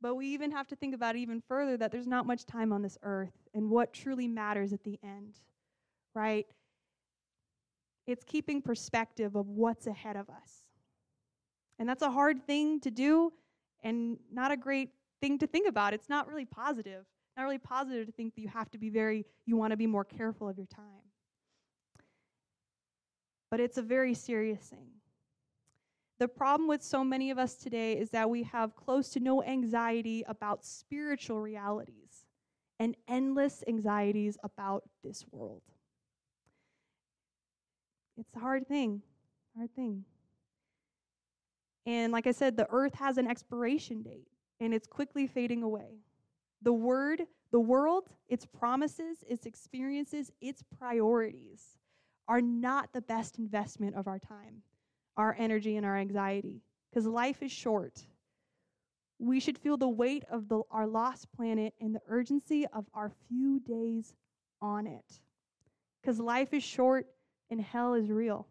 but 0.00 0.16
we 0.16 0.26
even 0.28 0.50
have 0.50 0.66
to 0.68 0.76
think 0.76 0.94
about 0.94 1.14
even 1.14 1.40
further 1.46 1.76
that 1.76 1.92
there's 1.92 2.08
not 2.08 2.26
much 2.26 2.44
time 2.44 2.72
on 2.72 2.82
this 2.82 2.98
earth 3.02 3.32
and 3.54 3.70
what 3.70 3.92
truly 3.92 4.26
matters 4.26 4.72
at 4.72 4.82
the 4.82 4.98
end. 5.04 5.38
Right? 6.14 6.46
It's 8.06 8.24
keeping 8.24 8.60
perspective 8.60 9.36
of 9.36 9.48
what's 9.48 9.86
ahead 9.86 10.16
of 10.16 10.28
us. 10.28 10.66
And 11.78 11.88
that's 11.88 12.02
a 12.02 12.10
hard 12.10 12.46
thing 12.46 12.80
to 12.80 12.90
do 12.90 13.32
and 13.82 14.18
not 14.32 14.50
a 14.50 14.56
great 14.56 14.90
thing 15.22 15.38
to 15.38 15.46
think 15.46 15.66
about. 15.66 15.94
It's 15.94 16.10
not 16.10 16.28
really 16.28 16.44
positive. 16.44 17.04
Not 17.36 17.44
really 17.44 17.58
positive 17.58 18.06
to 18.06 18.12
think 18.12 18.34
that 18.34 18.42
you 18.42 18.48
have 18.48 18.70
to 18.72 18.78
be 18.78 18.90
very, 18.90 19.24
you 19.46 19.56
want 19.56 19.70
to 19.70 19.76
be 19.76 19.86
more 19.86 20.04
careful 20.04 20.48
of 20.48 20.58
your 20.58 20.66
time. 20.66 20.84
But 23.50 23.60
it's 23.60 23.78
a 23.78 23.82
very 23.82 24.12
serious 24.12 24.60
thing. 24.60 24.88
The 26.18 26.28
problem 26.28 26.68
with 26.68 26.82
so 26.82 27.02
many 27.02 27.30
of 27.30 27.38
us 27.38 27.54
today 27.54 27.94
is 27.94 28.10
that 28.10 28.28
we 28.28 28.42
have 28.44 28.76
close 28.76 29.08
to 29.10 29.20
no 29.20 29.42
anxiety 29.42 30.24
about 30.26 30.64
spiritual 30.64 31.40
realities 31.40 32.26
and 32.78 32.96
endless 33.08 33.64
anxieties 33.66 34.36
about 34.42 34.84
this 35.02 35.24
world. 35.30 35.62
It's 38.18 38.34
a 38.36 38.40
hard 38.40 38.68
thing, 38.68 39.02
hard 39.56 39.74
thing. 39.74 40.04
And 41.86 42.12
like 42.12 42.26
I 42.26 42.32
said, 42.32 42.56
the 42.56 42.68
earth 42.70 42.94
has 42.94 43.18
an 43.18 43.26
expiration 43.26 44.02
date 44.02 44.28
and 44.62 44.72
it's 44.72 44.86
quickly 44.86 45.26
fading 45.26 45.62
away. 45.62 45.98
The 46.62 46.72
word, 46.72 47.22
the 47.50 47.60
world, 47.60 48.08
its 48.28 48.46
promises, 48.46 49.24
its 49.28 49.44
experiences, 49.44 50.30
its 50.40 50.62
priorities 50.78 51.78
are 52.28 52.40
not 52.40 52.92
the 52.92 53.00
best 53.00 53.38
investment 53.38 53.96
of 53.96 54.06
our 54.06 54.20
time, 54.20 54.62
our 55.16 55.34
energy, 55.36 55.76
and 55.76 55.84
our 55.84 55.96
anxiety 55.98 56.62
because 56.88 57.06
life 57.06 57.42
is 57.42 57.50
short. 57.50 58.06
We 59.18 59.40
should 59.40 59.58
feel 59.58 59.76
the 59.76 59.88
weight 59.88 60.24
of 60.30 60.48
the, 60.48 60.62
our 60.70 60.86
lost 60.86 61.26
planet 61.32 61.74
and 61.80 61.94
the 61.94 62.02
urgency 62.06 62.64
of 62.72 62.86
our 62.94 63.10
few 63.28 63.58
days 63.60 64.14
on 64.60 64.86
it 64.86 65.20
because 66.00 66.20
life 66.20 66.54
is 66.54 66.62
short 66.62 67.06
and 67.50 67.60
hell 67.60 67.94
is 67.94 68.08
real. 68.10 68.46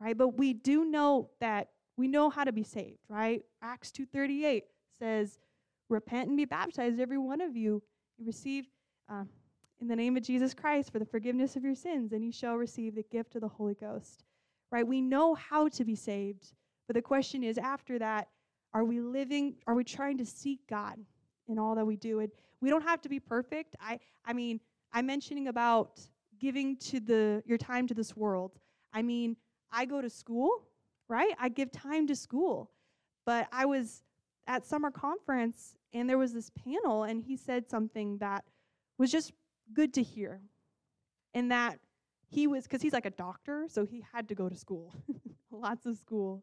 Right? 0.00 0.16
But 0.16 0.38
we 0.38 0.54
do 0.54 0.86
know 0.86 1.28
that 1.40 1.68
we 1.98 2.06
know 2.06 2.30
how 2.30 2.44
to 2.44 2.52
be 2.52 2.62
saved, 2.62 3.00
right? 3.08 3.44
Acts 3.60 3.90
2:38 3.90 4.64
says, 4.98 5.40
"Repent 5.88 6.28
and 6.28 6.36
be 6.36 6.44
baptized, 6.44 7.00
every 7.00 7.18
one 7.18 7.40
of 7.40 7.56
you, 7.56 7.82
and 8.16 8.26
receive 8.26 8.70
uh, 9.08 9.24
in 9.80 9.88
the 9.88 9.96
name 9.96 10.16
of 10.16 10.22
Jesus 10.22 10.54
Christ 10.54 10.92
for 10.92 11.00
the 11.00 11.04
forgiveness 11.04 11.56
of 11.56 11.64
your 11.64 11.74
sins, 11.74 12.12
and 12.12 12.24
you 12.24 12.32
shall 12.32 12.56
receive 12.56 12.94
the 12.94 13.02
gift 13.02 13.34
of 13.34 13.40
the 13.40 13.48
Holy 13.48 13.74
Ghost." 13.74 14.24
Right? 14.70 14.86
We 14.86 15.00
know 15.00 15.34
how 15.34 15.68
to 15.68 15.84
be 15.84 15.96
saved, 15.96 16.52
but 16.86 16.94
the 16.94 17.02
question 17.02 17.42
is, 17.42 17.58
after 17.58 17.98
that, 17.98 18.28
are 18.72 18.84
we 18.84 19.00
living? 19.00 19.56
Are 19.66 19.74
we 19.74 19.82
trying 19.82 20.18
to 20.18 20.26
seek 20.26 20.60
God 20.68 20.98
in 21.48 21.58
all 21.58 21.74
that 21.74 21.86
we 21.86 21.96
do? 21.96 22.20
And 22.20 22.30
we 22.60 22.70
don't 22.70 22.82
have 22.82 23.00
to 23.02 23.08
be 23.08 23.18
perfect. 23.18 23.74
I, 23.80 23.98
I 24.24 24.34
mean, 24.34 24.60
I'm 24.92 25.06
mentioning 25.06 25.48
about 25.48 26.00
giving 26.38 26.76
to 26.76 27.00
the 27.00 27.42
your 27.44 27.58
time 27.58 27.88
to 27.88 27.94
this 27.94 28.16
world. 28.16 28.52
I 28.92 29.02
mean, 29.02 29.36
I 29.72 29.84
go 29.84 30.00
to 30.00 30.10
school 30.10 30.68
right? 31.08 31.34
I 31.38 31.48
give 31.48 31.70
time 31.72 32.06
to 32.08 32.16
school. 32.16 32.70
But 33.24 33.48
I 33.52 33.66
was 33.66 34.02
at 34.46 34.64
summer 34.64 34.90
conference 34.90 35.74
and 35.92 36.08
there 36.08 36.18
was 36.18 36.32
this 36.32 36.50
panel 36.50 37.04
and 37.04 37.22
he 37.22 37.36
said 37.36 37.68
something 37.68 38.18
that 38.18 38.44
was 38.96 39.10
just 39.10 39.32
good 39.74 39.92
to 39.94 40.02
hear. 40.02 40.40
And 41.34 41.50
that 41.50 41.78
he 42.30 42.46
was 42.46 42.64
because 42.64 42.82
he's 42.82 42.92
like 42.92 43.06
a 43.06 43.10
doctor, 43.10 43.66
so 43.68 43.84
he 43.84 44.04
had 44.12 44.28
to 44.28 44.34
go 44.34 44.48
to 44.48 44.56
school. 44.56 44.94
Lots 45.50 45.86
of 45.86 45.96
school 45.96 46.42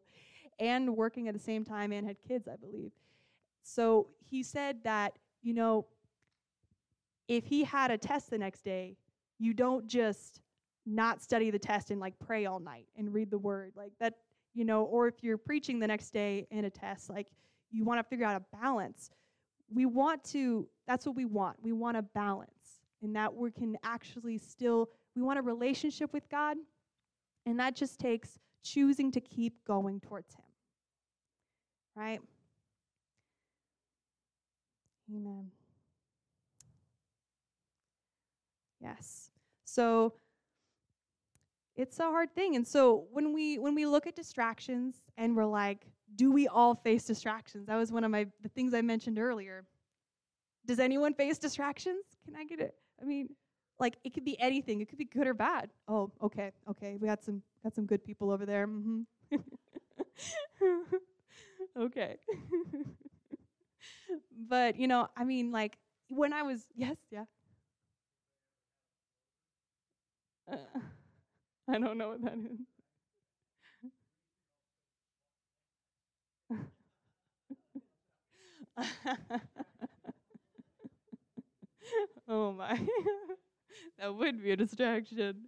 and 0.58 0.96
working 0.96 1.28
at 1.28 1.34
the 1.34 1.40
same 1.40 1.64
time 1.64 1.92
and 1.92 2.06
had 2.06 2.16
kids, 2.26 2.48
I 2.48 2.56
believe. 2.56 2.92
So 3.62 4.08
he 4.24 4.42
said 4.42 4.78
that, 4.84 5.18
you 5.42 5.54
know, 5.54 5.86
if 7.28 7.46
he 7.46 7.64
had 7.64 7.90
a 7.90 7.98
test 7.98 8.30
the 8.30 8.38
next 8.38 8.64
day, 8.64 8.96
you 9.38 9.52
don't 9.52 9.86
just 9.86 10.40
not 10.86 11.20
study 11.20 11.50
the 11.50 11.58
test 11.58 11.90
and 11.90 12.00
like 12.00 12.14
pray 12.18 12.46
all 12.46 12.60
night 12.60 12.86
and 12.96 13.12
read 13.12 13.30
the 13.30 13.38
word. 13.38 13.72
Like 13.76 13.92
that 14.00 14.14
you 14.56 14.64
know, 14.64 14.84
or 14.84 15.06
if 15.06 15.22
you're 15.22 15.36
preaching 15.36 15.78
the 15.78 15.86
next 15.86 16.12
day 16.12 16.46
in 16.50 16.64
a 16.64 16.70
test, 16.70 17.10
like 17.10 17.28
you 17.70 17.84
want 17.84 18.00
to 18.00 18.04
figure 18.04 18.24
out 18.24 18.40
a 18.40 18.56
balance. 18.56 19.10
We 19.70 19.84
want 19.84 20.24
to, 20.30 20.66
that's 20.88 21.04
what 21.04 21.14
we 21.14 21.26
want. 21.26 21.58
We 21.62 21.72
want 21.72 21.98
a 21.98 22.02
balance 22.02 22.80
and 23.02 23.14
that 23.14 23.34
we 23.34 23.50
can 23.50 23.76
actually 23.84 24.38
still, 24.38 24.88
we 25.14 25.20
want 25.20 25.38
a 25.38 25.42
relationship 25.42 26.12
with 26.14 26.26
God, 26.30 26.56
and 27.44 27.60
that 27.60 27.76
just 27.76 28.00
takes 28.00 28.38
choosing 28.64 29.12
to 29.12 29.20
keep 29.20 29.62
going 29.66 30.00
towards 30.00 30.34
Him. 30.34 30.44
Right? 31.94 32.20
Amen. 35.14 35.50
Yes. 38.80 39.30
So, 39.64 40.14
it's 41.76 41.98
a 41.98 42.04
hard 42.04 42.34
thing. 42.34 42.56
And 42.56 42.66
so 42.66 43.06
when 43.12 43.32
we 43.32 43.58
when 43.58 43.74
we 43.74 43.86
look 43.86 44.06
at 44.06 44.16
distractions 44.16 45.02
and 45.16 45.36
we're 45.36 45.44
like, 45.44 45.86
do 46.14 46.32
we 46.32 46.48
all 46.48 46.74
face 46.74 47.04
distractions? 47.04 47.66
That 47.66 47.76
was 47.76 47.92
one 47.92 48.04
of 48.04 48.10
my 48.10 48.26
the 48.42 48.48
things 48.48 48.74
I 48.74 48.82
mentioned 48.82 49.18
earlier. 49.18 49.64
Does 50.66 50.78
anyone 50.78 51.14
face 51.14 51.38
distractions? 51.38 52.04
Can 52.24 52.34
I 52.34 52.44
get 52.44 52.60
it? 52.60 52.74
I 53.00 53.04
mean, 53.04 53.28
like 53.78 53.96
it 54.04 54.14
could 54.14 54.24
be 54.24 54.40
anything. 54.40 54.80
It 54.80 54.88
could 54.88 54.98
be 54.98 55.04
good 55.04 55.26
or 55.26 55.34
bad. 55.34 55.70
Oh, 55.86 56.10
okay, 56.22 56.52
okay. 56.70 56.96
We 56.98 57.06
got 57.06 57.22
some 57.22 57.42
got 57.62 57.74
some 57.74 57.86
good 57.86 58.04
people 58.04 58.30
over 58.30 58.46
there. 58.46 58.66
Mm-hmm. 58.66 59.02
okay. 61.78 62.16
but 64.48 64.76
you 64.76 64.88
know, 64.88 65.08
I 65.16 65.24
mean, 65.24 65.52
like 65.52 65.78
when 66.08 66.32
I 66.32 66.42
was 66.42 66.66
yes, 66.74 66.96
yeah. 67.10 67.24
Uh, 70.50 70.56
I 71.68 71.78
don't 71.78 71.98
know 71.98 72.08
what 72.10 72.22
that 72.22 72.34
is. 72.38 72.60
oh 82.28 82.52
my. 82.52 82.78
that 83.98 84.14
would 84.14 84.42
be 84.42 84.52
a 84.52 84.56
distraction. 84.56 85.46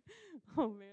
Oh 0.56 0.70
man. 0.70 0.88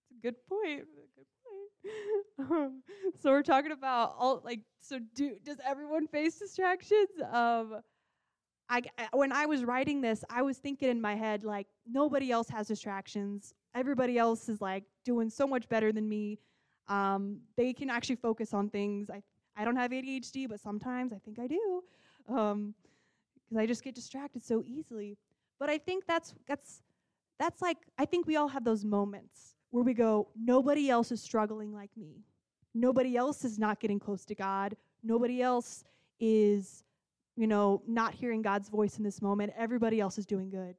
It's 0.00 0.10
a 0.10 0.14
good 0.22 0.36
point. 0.48 0.84
Good 1.16 1.26
point. 1.44 2.50
Um, 2.50 2.82
so 3.20 3.30
we're 3.30 3.42
talking 3.42 3.72
about 3.72 4.14
all 4.18 4.40
like 4.44 4.60
so 4.80 4.98
do 5.14 5.36
does 5.44 5.58
everyone 5.66 6.06
face 6.06 6.38
distractions? 6.38 7.08
Um 7.32 7.80
I, 8.70 8.82
when 9.12 9.32
I 9.32 9.46
was 9.46 9.64
writing 9.64 10.00
this, 10.00 10.24
I 10.28 10.42
was 10.42 10.58
thinking 10.58 10.90
in 10.90 11.00
my 11.00 11.14
head, 11.14 11.42
like, 11.42 11.66
nobody 11.90 12.30
else 12.30 12.48
has 12.50 12.68
distractions. 12.68 13.54
Everybody 13.74 14.18
else 14.18 14.48
is 14.48 14.60
like 14.60 14.84
doing 15.04 15.30
so 15.30 15.46
much 15.46 15.68
better 15.68 15.92
than 15.92 16.08
me. 16.08 16.38
Um, 16.88 17.40
they 17.56 17.72
can 17.72 17.90
actually 17.90 18.16
focus 18.16 18.52
on 18.52 18.68
things. 18.68 19.10
I, 19.10 19.22
I 19.56 19.64
don't 19.64 19.76
have 19.76 19.90
ADHD, 19.90 20.48
but 20.48 20.60
sometimes 20.60 21.12
I 21.12 21.18
think 21.18 21.38
I 21.38 21.46
do 21.46 21.82
because 22.26 22.52
um, 22.52 22.74
I 23.56 23.66
just 23.66 23.82
get 23.82 23.94
distracted 23.94 24.44
so 24.44 24.62
easily. 24.66 25.16
But 25.58 25.70
I 25.70 25.78
think 25.78 26.04
that's, 26.06 26.34
that's, 26.46 26.82
that's 27.38 27.62
like, 27.62 27.78
I 27.98 28.04
think 28.04 28.26
we 28.26 28.36
all 28.36 28.48
have 28.48 28.64
those 28.64 28.84
moments 28.84 29.54
where 29.70 29.82
we 29.82 29.94
go, 29.94 30.28
nobody 30.36 30.90
else 30.90 31.10
is 31.12 31.20
struggling 31.20 31.72
like 31.72 31.90
me. 31.96 32.24
Nobody 32.74 33.16
else 33.16 33.44
is 33.44 33.58
not 33.58 33.80
getting 33.80 33.98
close 33.98 34.24
to 34.26 34.34
God. 34.34 34.76
Nobody 35.02 35.42
else 35.42 35.84
is 36.20 36.84
you 37.38 37.46
know, 37.46 37.80
not 37.86 38.14
hearing 38.14 38.42
God's 38.42 38.68
voice 38.68 38.98
in 38.98 39.04
this 39.04 39.22
moment. 39.22 39.52
Everybody 39.56 40.00
else 40.00 40.18
is 40.18 40.26
doing 40.26 40.50
good. 40.50 40.74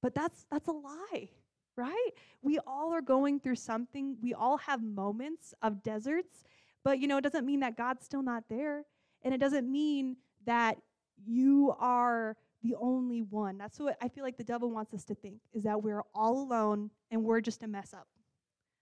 But 0.00 0.14
that's 0.14 0.46
that's 0.48 0.68
a 0.68 0.72
lie, 0.72 1.28
right? 1.76 2.10
We 2.42 2.60
all 2.64 2.94
are 2.94 3.02
going 3.02 3.40
through 3.40 3.56
something. 3.56 4.16
We 4.22 4.32
all 4.32 4.56
have 4.58 4.80
moments 4.80 5.52
of 5.62 5.82
deserts, 5.82 6.44
but 6.84 7.00
you 7.00 7.08
know, 7.08 7.18
it 7.18 7.22
doesn't 7.22 7.44
mean 7.44 7.58
that 7.60 7.76
God's 7.76 8.04
still 8.04 8.22
not 8.22 8.44
there. 8.48 8.84
And 9.22 9.34
it 9.34 9.38
doesn't 9.38 9.70
mean 9.70 10.16
that 10.46 10.78
you 11.26 11.74
are 11.80 12.36
the 12.62 12.76
only 12.80 13.22
one. 13.22 13.58
That's 13.58 13.80
what 13.80 13.98
I 14.00 14.08
feel 14.08 14.22
like 14.22 14.38
the 14.38 14.44
devil 14.44 14.70
wants 14.70 14.94
us 14.94 15.04
to 15.06 15.14
think 15.16 15.40
is 15.52 15.64
that 15.64 15.82
we're 15.82 16.02
all 16.14 16.40
alone 16.40 16.90
and 17.10 17.24
we're 17.24 17.40
just 17.40 17.64
a 17.64 17.68
mess 17.68 17.92
up. 17.92 18.06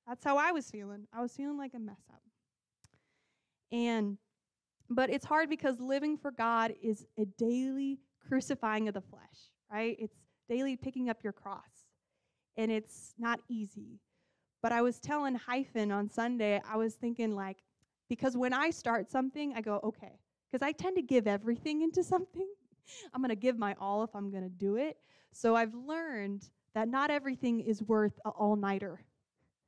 That's 0.06 0.22
how 0.22 0.36
I 0.36 0.52
was 0.52 0.70
feeling. 0.70 1.06
I 1.12 1.22
was 1.22 1.32
feeling 1.32 1.56
like 1.56 1.72
a 1.74 1.78
mess 1.78 2.02
up. 2.12 2.20
And 3.72 4.18
but 4.90 5.10
it's 5.10 5.24
hard 5.24 5.50
because 5.50 5.80
living 5.80 6.16
for 6.16 6.30
God 6.30 6.74
is 6.82 7.06
a 7.18 7.24
daily 7.24 7.98
crucifying 8.26 8.88
of 8.88 8.94
the 8.94 9.00
flesh, 9.00 9.50
right? 9.70 9.96
It's 9.98 10.16
daily 10.48 10.76
picking 10.76 11.08
up 11.08 11.22
your 11.22 11.32
cross. 11.32 11.62
And 12.56 12.72
it's 12.72 13.14
not 13.18 13.40
easy. 13.48 14.00
But 14.62 14.72
I 14.72 14.82
was 14.82 14.98
telling 14.98 15.36
Hyphen 15.36 15.92
on 15.92 16.10
Sunday, 16.10 16.60
I 16.68 16.76
was 16.76 16.94
thinking 16.94 17.36
like 17.36 17.58
because 18.08 18.36
when 18.36 18.52
I 18.52 18.70
start 18.70 19.10
something, 19.10 19.52
I 19.54 19.60
go, 19.60 19.80
okay, 19.84 20.18
because 20.50 20.66
I 20.66 20.72
tend 20.72 20.96
to 20.96 21.02
give 21.02 21.26
everything 21.26 21.82
into 21.82 22.02
something. 22.02 22.48
I'm 23.14 23.20
going 23.20 23.28
to 23.28 23.36
give 23.36 23.58
my 23.58 23.76
all 23.78 24.02
if 24.02 24.14
I'm 24.14 24.30
going 24.30 24.44
to 24.44 24.48
do 24.48 24.76
it. 24.76 24.96
So 25.32 25.54
I've 25.54 25.74
learned 25.74 26.48
that 26.74 26.88
not 26.88 27.10
everything 27.10 27.60
is 27.60 27.82
worth 27.82 28.18
an 28.24 28.32
all 28.36 28.56
nighter 28.56 29.00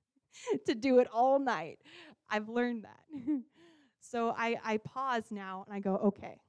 to 0.66 0.74
do 0.74 0.98
it 0.98 1.08
all 1.12 1.38
night. 1.38 1.78
I've 2.30 2.48
learned 2.48 2.84
that. 2.84 3.42
so 4.00 4.34
I, 4.36 4.58
I 4.64 4.76
pause 4.78 5.24
now 5.30 5.64
and 5.66 5.74
I 5.74 5.80
go, 5.80 5.96
okay, 5.96 6.40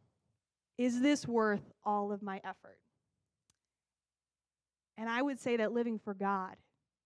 is 0.77 1.01
this 1.01 1.27
worth 1.27 1.71
all 1.83 2.11
of 2.11 2.21
my 2.21 2.41
effort? 2.43 2.79
And 4.97 5.09
I 5.09 5.21
would 5.21 5.39
say 5.39 5.57
that 5.57 5.71
living 5.71 5.99
for 5.99 6.13
God 6.13 6.55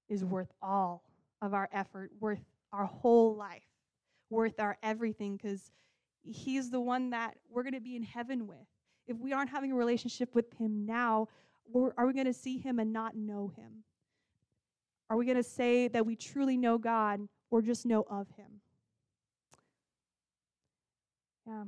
is 0.10 0.24
worth 0.24 0.52
all 0.62 1.04
of 1.42 1.54
our 1.54 1.70
effort, 1.72 2.12
worth 2.20 2.44
our 2.72 2.86
whole 2.86 3.36
life, 3.36 3.64
worth 4.30 4.60
our 4.60 4.78
everything, 4.84 5.38
because 5.38 5.72
He's 6.24 6.72
the 6.72 6.82
one 6.82 7.12
that 7.12 7.36
we're 7.52 7.62
going 7.62 7.74
to 7.74 7.80
be 7.80 7.96
in 7.96 8.02
heaven 8.02 8.48
with 8.48 8.66
if 9.08 9.18
we 9.20 9.34
aren't 9.34 9.50
having 9.50 9.72
a 9.72 9.76
relationship 9.76 10.34
with 10.34 10.54
Him 10.58 10.86
now, 10.86 11.28
are 11.98 12.06
we 12.06 12.14
going 12.14 12.26
to 12.26 12.34
see 12.34 12.58
Him 12.58 12.80
and 12.80 12.92
not 12.92 13.16
know 13.16 13.52
Him? 13.56 13.84
Are 15.10 15.18
we 15.18 15.26
going 15.26 15.38
to 15.38 15.44
say 15.44 15.88
that 15.90 16.06
we 16.06 16.16
truly 16.16 16.58
know 16.58 16.78
God 16.78 17.28
or 17.52 17.62
just 17.62 17.86
know 17.86 18.06
of 18.10 18.28
Him? 18.38 18.62
Yeah. 21.48 21.64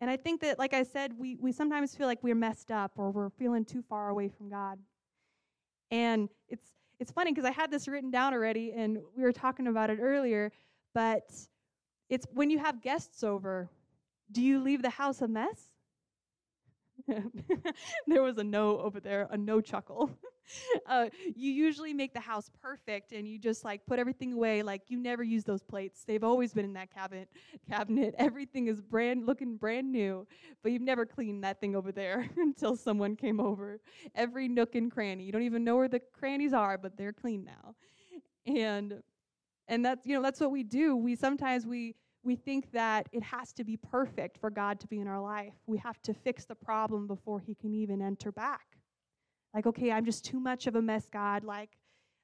And 0.00 0.10
I 0.10 0.16
think 0.16 0.40
that, 0.42 0.58
like 0.58 0.74
I 0.74 0.82
said, 0.82 1.18
we, 1.18 1.36
we 1.40 1.52
sometimes 1.52 1.94
feel 1.94 2.06
like 2.06 2.22
we're 2.22 2.34
messed 2.34 2.70
up 2.70 2.92
or 2.96 3.10
we're 3.10 3.30
feeling 3.30 3.64
too 3.64 3.82
far 3.82 4.10
away 4.10 4.28
from 4.28 4.50
God. 4.50 4.78
And 5.90 6.28
it's, 6.48 6.72
it's 6.98 7.12
funny 7.12 7.32
because 7.32 7.44
I 7.44 7.52
had 7.52 7.70
this 7.70 7.88
written 7.88 8.10
down 8.10 8.34
already 8.34 8.72
and 8.72 8.98
we 9.16 9.22
were 9.22 9.32
talking 9.32 9.66
about 9.66 9.90
it 9.90 9.98
earlier, 10.00 10.52
but 10.94 11.30
it's 12.10 12.26
when 12.32 12.50
you 12.50 12.58
have 12.58 12.82
guests 12.82 13.22
over, 13.22 13.70
do 14.30 14.42
you 14.42 14.60
leave 14.60 14.82
the 14.82 14.90
house 14.90 15.22
a 15.22 15.28
mess? 15.28 15.73
there 18.06 18.22
was 18.22 18.38
a 18.38 18.44
no 18.44 18.78
over 18.78 19.00
there, 19.00 19.28
a 19.30 19.36
no 19.36 19.60
chuckle. 19.60 20.10
Uh, 20.86 21.06
you 21.34 21.50
usually 21.50 21.94
make 21.94 22.12
the 22.12 22.20
house 22.20 22.50
perfect 22.60 23.12
and 23.12 23.26
you 23.26 23.38
just 23.38 23.64
like 23.64 23.80
put 23.86 23.98
everything 23.98 24.34
away 24.34 24.62
like 24.62 24.82
you 24.88 24.98
never 24.98 25.22
use 25.22 25.42
those 25.42 25.62
plates. 25.62 26.04
They've 26.06 26.22
always 26.22 26.52
been 26.52 26.66
in 26.66 26.74
that 26.74 26.92
cabinet. 26.92 27.30
Cabinet. 27.66 28.14
Everything 28.18 28.66
is 28.66 28.82
brand 28.82 29.24
looking 29.26 29.56
brand 29.56 29.90
new, 29.90 30.26
but 30.62 30.70
you've 30.70 30.82
never 30.82 31.06
cleaned 31.06 31.44
that 31.44 31.60
thing 31.62 31.74
over 31.74 31.92
there 31.92 32.28
until 32.36 32.76
someone 32.76 33.16
came 33.16 33.40
over. 33.40 33.80
Every 34.14 34.46
nook 34.46 34.74
and 34.74 34.90
cranny. 34.90 35.24
You 35.24 35.32
don't 35.32 35.42
even 35.44 35.64
know 35.64 35.76
where 35.76 35.88
the 35.88 36.00
crannies 36.12 36.52
are, 36.52 36.76
but 36.76 36.98
they're 36.98 37.14
clean 37.14 37.44
now. 37.44 37.74
And 38.46 39.02
and 39.68 39.84
that's 39.84 40.04
you 40.04 40.14
know 40.14 40.22
that's 40.22 40.40
what 40.40 40.50
we 40.50 40.62
do. 40.62 40.96
We 40.96 41.16
sometimes 41.16 41.66
we 41.66 41.94
we 42.24 42.36
think 42.36 42.72
that 42.72 43.08
it 43.12 43.22
has 43.22 43.52
to 43.52 43.64
be 43.64 43.76
perfect 43.76 44.38
for 44.38 44.50
God 44.50 44.80
to 44.80 44.86
be 44.86 45.00
in 45.00 45.06
our 45.06 45.20
life. 45.20 45.52
We 45.66 45.78
have 45.78 46.00
to 46.02 46.14
fix 46.14 46.46
the 46.46 46.54
problem 46.54 47.06
before 47.06 47.38
He 47.38 47.54
can 47.54 47.74
even 47.74 48.00
enter 48.00 48.32
back. 48.32 48.66
Like, 49.52 49.66
okay, 49.66 49.92
I'm 49.92 50.04
just 50.04 50.24
too 50.24 50.40
much 50.40 50.66
of 50.66 50.74
a 50.74 50.82
mess, 50.82 51.08
God. 51.12 51.44
Like, 51.44 51.70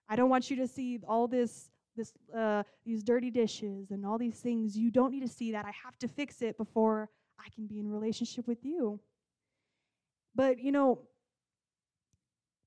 I 0.08 0.16
don't 0.16 0.30
want 0.30 0.50
you 0.50 0.56
to 0.56 0.66
see 0.66 0.98
all 1.06 1.28
this, 1.28 1.70
this, 1.96 2.12
uh, 2.36 2.64
these 2.84 3.04
dirty 3.04 3.30
dishes 3.30 3.90
and 3.90 4.04
all 4.04 4.18
these 4.18 4.40
things. 4.40 4.76
You 4.76 4.90
don't 4.90 5.12
need 5.12 5.20
to 5.20 5.28
see 5.28 5.52
that. 5.52 5.64
I 5.64 5.72
have 5.84 5.98
to 5.98 6.08
fix 6.08 6.42
it 6.42 6.56
before 6.56 7.08
I 7.38 7.48
can 7.54 7.66
be 7.66 7.78
in 7.78 7.88
relationship 7.88 8.48
with 8.48 8.64
you. 8.64 8.98
But 10.34 10.58
you 10.58 10.72
know, 10.72 11.00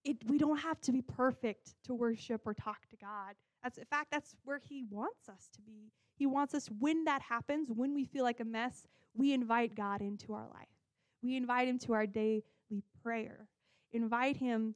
it, 0.04 0.18
we 0.28 0.38
don't 0.38 0.58
have 0.58 0.80
to 0.82 0.92
be 0.92 1.02
perfect 1.02 1.76
to 1.86 1.94
worship 1.94 2.42
or 2.46 2.54
talk 2.54 2.88
to 2.90 2.98
God. 2.98 3.36
That's 3.64 3.78
in 3.78 3.86
fact 3.86 4.12
that's 4.12 4.36
where 4.44 4.62
He 4.64 4.86
wants 4.90 5.30
us 5.30 5.50
to 5.56 5.62
be. 5.62 5.92
He 6.16 6.26
wants 6.26 6.54
us, 6.54 6.70
when 6.80 7.06
that 7.06 7.22
happens, 7.22 7.70
when 7.72 7.94
we 7.94 8.06
feel 8.06 8.24
like 8.24 8.40
a 8.40 8.46
mess, 8.46 8.86
we 9.16 9.34
invite 9.34 9.76
God 9.76 10.02
into 10.02 10.34
our 10.34 10.48
life. 10.54 10.68
We 11.22 11.36
invite 11.36 11.68
Him 11.68 11.80
to 11.80 11.94
our 11.94 12.06
daily 12.06 12.44
prayer. 13.02 13.48
Invite 13.92 14.38
Him 14.38 14.76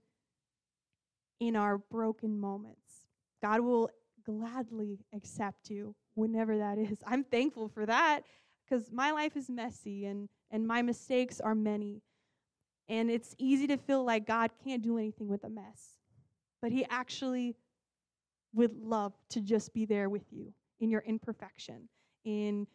in 1.39 1.56
our 1.56 1.78
broken 1.78 2.39
moments. 2.39 3.08
God 3.41 3.62
will 3.62 3.89
gladly 4.26 5.00
accept 5.13 5.69
you 5.69 5.95
whenever 6.15 6.58
that 6.58 6.78
is. 6.78 6.97
I'm 7.06 7.23
thankful 7.23 7.69
for 7.69 7.86
that 7.86 8.21
because 8.65 8.91
my 8.91 9.12
life 9.12 9.38
is 9.38 9.50
messy 9.50 10.06
and, 10.06 10.28
and 10.52 10.67
my 10.67 10.82
mistakes 10.82 11.39
are 11.39 11.56
many. 11.56 12.02
And 12.89 13.12
it's 13.12 13.36
easy 13.38 13.67
to 13.67 13.78
feel 13.78 14.04
like 14.04 14.26
God 14.26 14.52
can't 14.63 14.82
do 14.82 14.97
anything 14.97 15.28
with 15.28 15.43
a 15.43 15.50
mess. 15.50 15.97
But 16.62 16.71
He 16.71 16.86
actually 16.89 17.56
would 18.54 18.76
love 18.82 19.13
to 19.30 19.41
just 19.41 19.73
be 19.73 19.86
there 19.86 20.10
with 20.10 20.26
you 20.32 20.54
in 20.79 20.89
your 20.89 21.01
imperfection, 21.01 21.89
in 22.25 22.67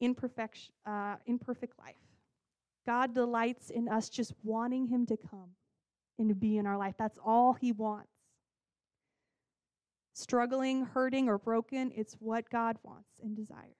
imperfect, 0.00 0.70
uh, 0.86 1.16
imperfect 1.26 1.78
life. 1.78 1.96
God 2.86 3.14
delights 3.14 3.70
in 3.70 3.88
us 3.88 4.08
just 4.08 4.32
wanting 4.42 4.88
Him 4.88 5.06
to 5.06 5.16
come 5.16 5.50
and 6.18 6.28
to 6.28 6.34
be 6.34 6.58
in 6.58 6.66
our 6.66 6.76
life. 6.76 6.94
That's 6.98 7.18
all 7.24 7.54
He 7.54 7.72
wants. 7.72 8.08
Struggling, 10.14 10.84
hurting, 10.84 11.28
or 11.28 11.38
broken, 11.38 11.92
it's 11.94 12.14
what 12.18 12.50
God 12.50 12.76
wants 12.82 13.20
and 13.22 13.36
desires. 13.36 13.76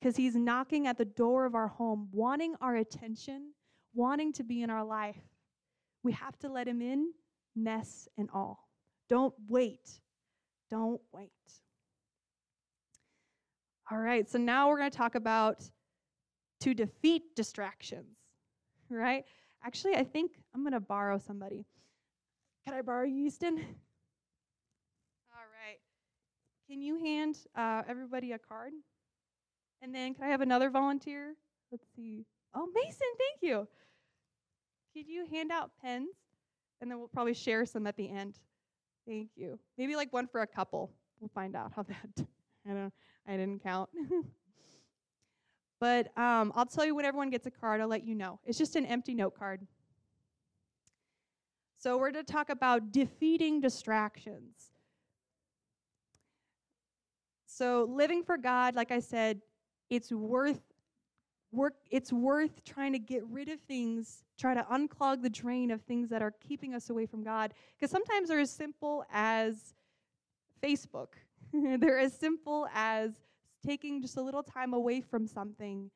Because 0.00 0.16
He's 0.16 0.34
knocking 0.34 0.86
at 0.86 0.98
the 0.98 1.04
door 1.04 1.46
of 1.46 1.54
our 1.54 1.68
home, 1.68 2.08
wanting 2.12 2.54
our 2.60 2.76
attention, 2.76 3.52
wanting 3.94 4.32
to 4.34 4.44
be 4.44 4.62
in 4.62 4.70
our 4.70 4.84
life. 4.84 5.16
We 6.02 6.12
have 6.12 6.38
to 6.40 6.48
let 6.48 6.66
Him 6.66 6.82
in, 6.82 7.12
mess 7.54 8.08
and 8.18 8.28
all. 8.34 8.68
Don't 9.08 9.34
wait. 9.48 10.00
Don't 10.70 11.00
wait. 11.12 11.30
All 13.92 13.98
right, 13.98 14.26
so 14.26 14.38
now 14.38 14.70
we're 14.70 14.78
going 14.78 14.90
to 14.90 14.96
talk 14.96 15.16
about 15.16 15.68
to 16.60 16.72
defeat 16.72 17.36
distractions, 17.36 18.16
right? 18.88 19.26
Actually, 19.62 19.96
I 19.96 20.02
think 20.02 20.32
I'm 20.54 20.62
going 20.62 20.72
to 20.72 20.80
borrow 20.80 21.18
somebody. 21.18 21.66
Can 22.64 22.72
I 22.72 22.80
borrow 22.80 23.04
you, 23.04 23.26
Easton? 23.26 23.56
All 25.30 25.44
right. 25.60 25.78
Can 26.70 26.80
you 26.80 27.04
hand 27.04 27.36
uh, 27.54 27.82
everybody 27.86 28.32
a 28.32 28.38
card? 28.38 28.72
And 29.82 29.94
then 29.94 30.14
can 30.14 30.24
I 30.24 30.28
have 30.28 30.40
another 30.40 30.70
volunteer? 30.70 31.34
Let's 31.70 31.84
see. 31.94 32.24
Oh, 32.54 32.66
Mason, 32.74 32.96
thank 33.18 33.42
you. 33.42 33.68
Could 34.96 35.06
you 35.06 35.26
hand 35.30 35.52
out 35.52 35.70
pens? 35.82 36.08
And 36.80 36.90
then 36.90 36.98
we'll 36.98 37.08
probably 37.08 37.34
share 37.34 37.66
some 37.66 37.86
at 37.86 37.98
the 37.98 38.08
end. 38.08 38.38
Thank 39.06 39.32
you. 39.36 39.58
Maybe 39.76 39.96
like 39.96 40.14
one 40.14 40.28
for 40.28 40.40
a 40.40 40.46
couple. 40.46 40.94
We'll 41.20 41.30
find 41.34 41.54
out 41.54 41.72
how 41.76 41.82
that. 41.88 42.26
I 42.66 42.72
don't. 42.72 42.92
I 43.26 43.36
didn't 43.36 43.62
count. 43.62 43.90
but 45.80 46.16
um, 46.18 46.52
I'll 46.54 46.66
tell 46.66 46.84
you 46.84 46.94
when 46.94 47.04
everyone 47.04 47.30
gets 47.30 47.46
a 47.46 47.50
card, 47.50 47.80
I'll 47.80 47.88
let 47.88 48.04
you 48.04 48.14
know. 48.14 48.40
It's 48.44 48.58
just 48.58 48.76
an 48.76 48.86
empty 48.86 49.14
note 49.14 49.38
card. 49.38 49.66
So 51.78 51.98
we're 51.98 52.12
going 52.12 52.24
to 52.24 52.32
talk 52.32 52.48
about 52.48 52.92
defeating 52.92 53.60
distractions. 53.60 54.72
So 57.46 57.88
living 57.90 58.22
for 58.22 58.36
God, 58.38 58.74
like 58.76 58.92
I 58.92 59.00
said, 59.00 59.40
it's 59.90 60.10
worth 60.10 60.60
work 61.52 61.74
it's 61.90 62.12
worth 62.12 62.64
trying 62.64 62.92
to 62.92 62.98
get 62.98 63.22
rid 63.26 63.48
of 63.48 63.60
things, 63.60 64.24
try 64.38 64.54
to 64.54 64.62
unclog 64.72 65.22
the 65.22 65.28
drain 65.28 65.70
of 65.70 65.82
things 65.82 66.08
that 66.08 66.22
are 66.22 66.30
keeping 66.30 66.74
us 66.74 66.88
away 66.88 67.04
from 67.04 67.22
God. 67.22 67.52
Because 67.76 67.90
sometimes 67.90 68.28
they're 68.28 68.40
as 68.40 68.50
simple 68.50 69.04
as 69.12 69.74
Facebook 70.62 71.08
They're 71.78 71.98
as 71.98 72.14
simple 72.14 72.66
as 72.74 73.12
taking 73.64 74.00
just 74.02 74.16
a 74.16 74.22
little 74.22 74.42
time 74.42 74.72
away 74.72 75.00
from 75.00 75.26
something 75.26 75.90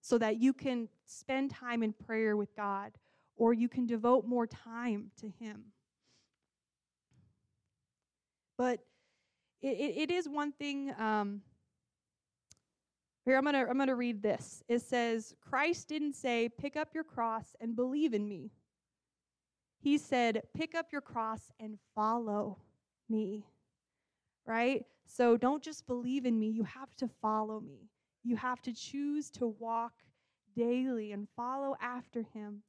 so 0.00 0.18
that 0.18 0.40
you 0.40 0.52
can 0.52 0.88
spend 1.06 1.50
time 1.50 1.82
in 1.82 1.92
prayer 1.92 2.36
with 2.36 2.54
God 2.54 2.92
or 3.36 3.52
you 3.52 3.68
can 3.68 3.86
devote 3.86 4.26
more 4.26 4.46
time 4.46 5.10
to 5.20 5.32
Him. 5.40 5.64
But 8.56 8.80
it, 9.60 10.10
it, 10.10 10.10
is 10.10 10.28
one 10.28 10.52
thing. 10.52 10.92
Um, 10.98 11.40
here, 13.24 13.36
I'm 13.36 13.44
going 13.44 13.54
to 13.54 13.68
I'm 13.68 13.76
going 13.76 13.88
to 13.88 13.94
read 13.94 14.22
this. 14.22 14.62
It 14.68 14.82
says, 14.82 15.34
Christ 15.40 15.88
didn't 15.88 16.14
say, 16.14 16.48
pick 16.48 16.76
up 16.76 16.94
your 16.94 17.02
cross 17.02 17.56
and 17.60 17.74
believe 17.74 18.14
in 18.14 18.28
me. 18.28 18.50
He 19.80 19.98
said, 19.98 20.42
pick 20.54 20.74
up 20.74 20.86
your 20.92 21.00
cross 21.00 21.50
and 21.58 21.78
follow 21.94 22.58
me 23.08 23.44
right? 24.46 24.84
So 25.06 25.36
don't 25.36 25.62
just 25.62 25.86
believe 25.86 26.26
in 26.26 26.38
me, 26.38 26.48
you 26.48 26.64
have 26.64 26.94
to 26.96 27.08
follow 27.20 27.60
me. 27.60 27.90
You 28.22 28.36
have 28.36 28.62
to 28.62 28.72
choose 28.72 29.30
to 29.32 29.46
walk 29.46 29.92
daily 30.56 31.12
and 31.12 31.28
follow 31.36 31.76
after 31.80 32.22
him. 32.34 32.62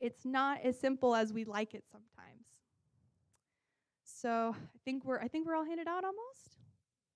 it's 0.00 0.24
not 0.24 0.60
as 0.64 0.78
simple 0.78 1.14
as 1.14 1.32
we 1.32 1.44
like 1.44 1.74
it 1.74 1.84
sometimes. 1.90 2.46
So 4.04 4.54
I 4.56 4.78
think 4.84 5.04
we're 5.04 5.20
I 5.20 5.28
think 5.28 5.46
we're 5.46 5.54
all 5.54 5.64
handed 5.64 5.88
out 5.88 6.04
almost. 6.04 6.58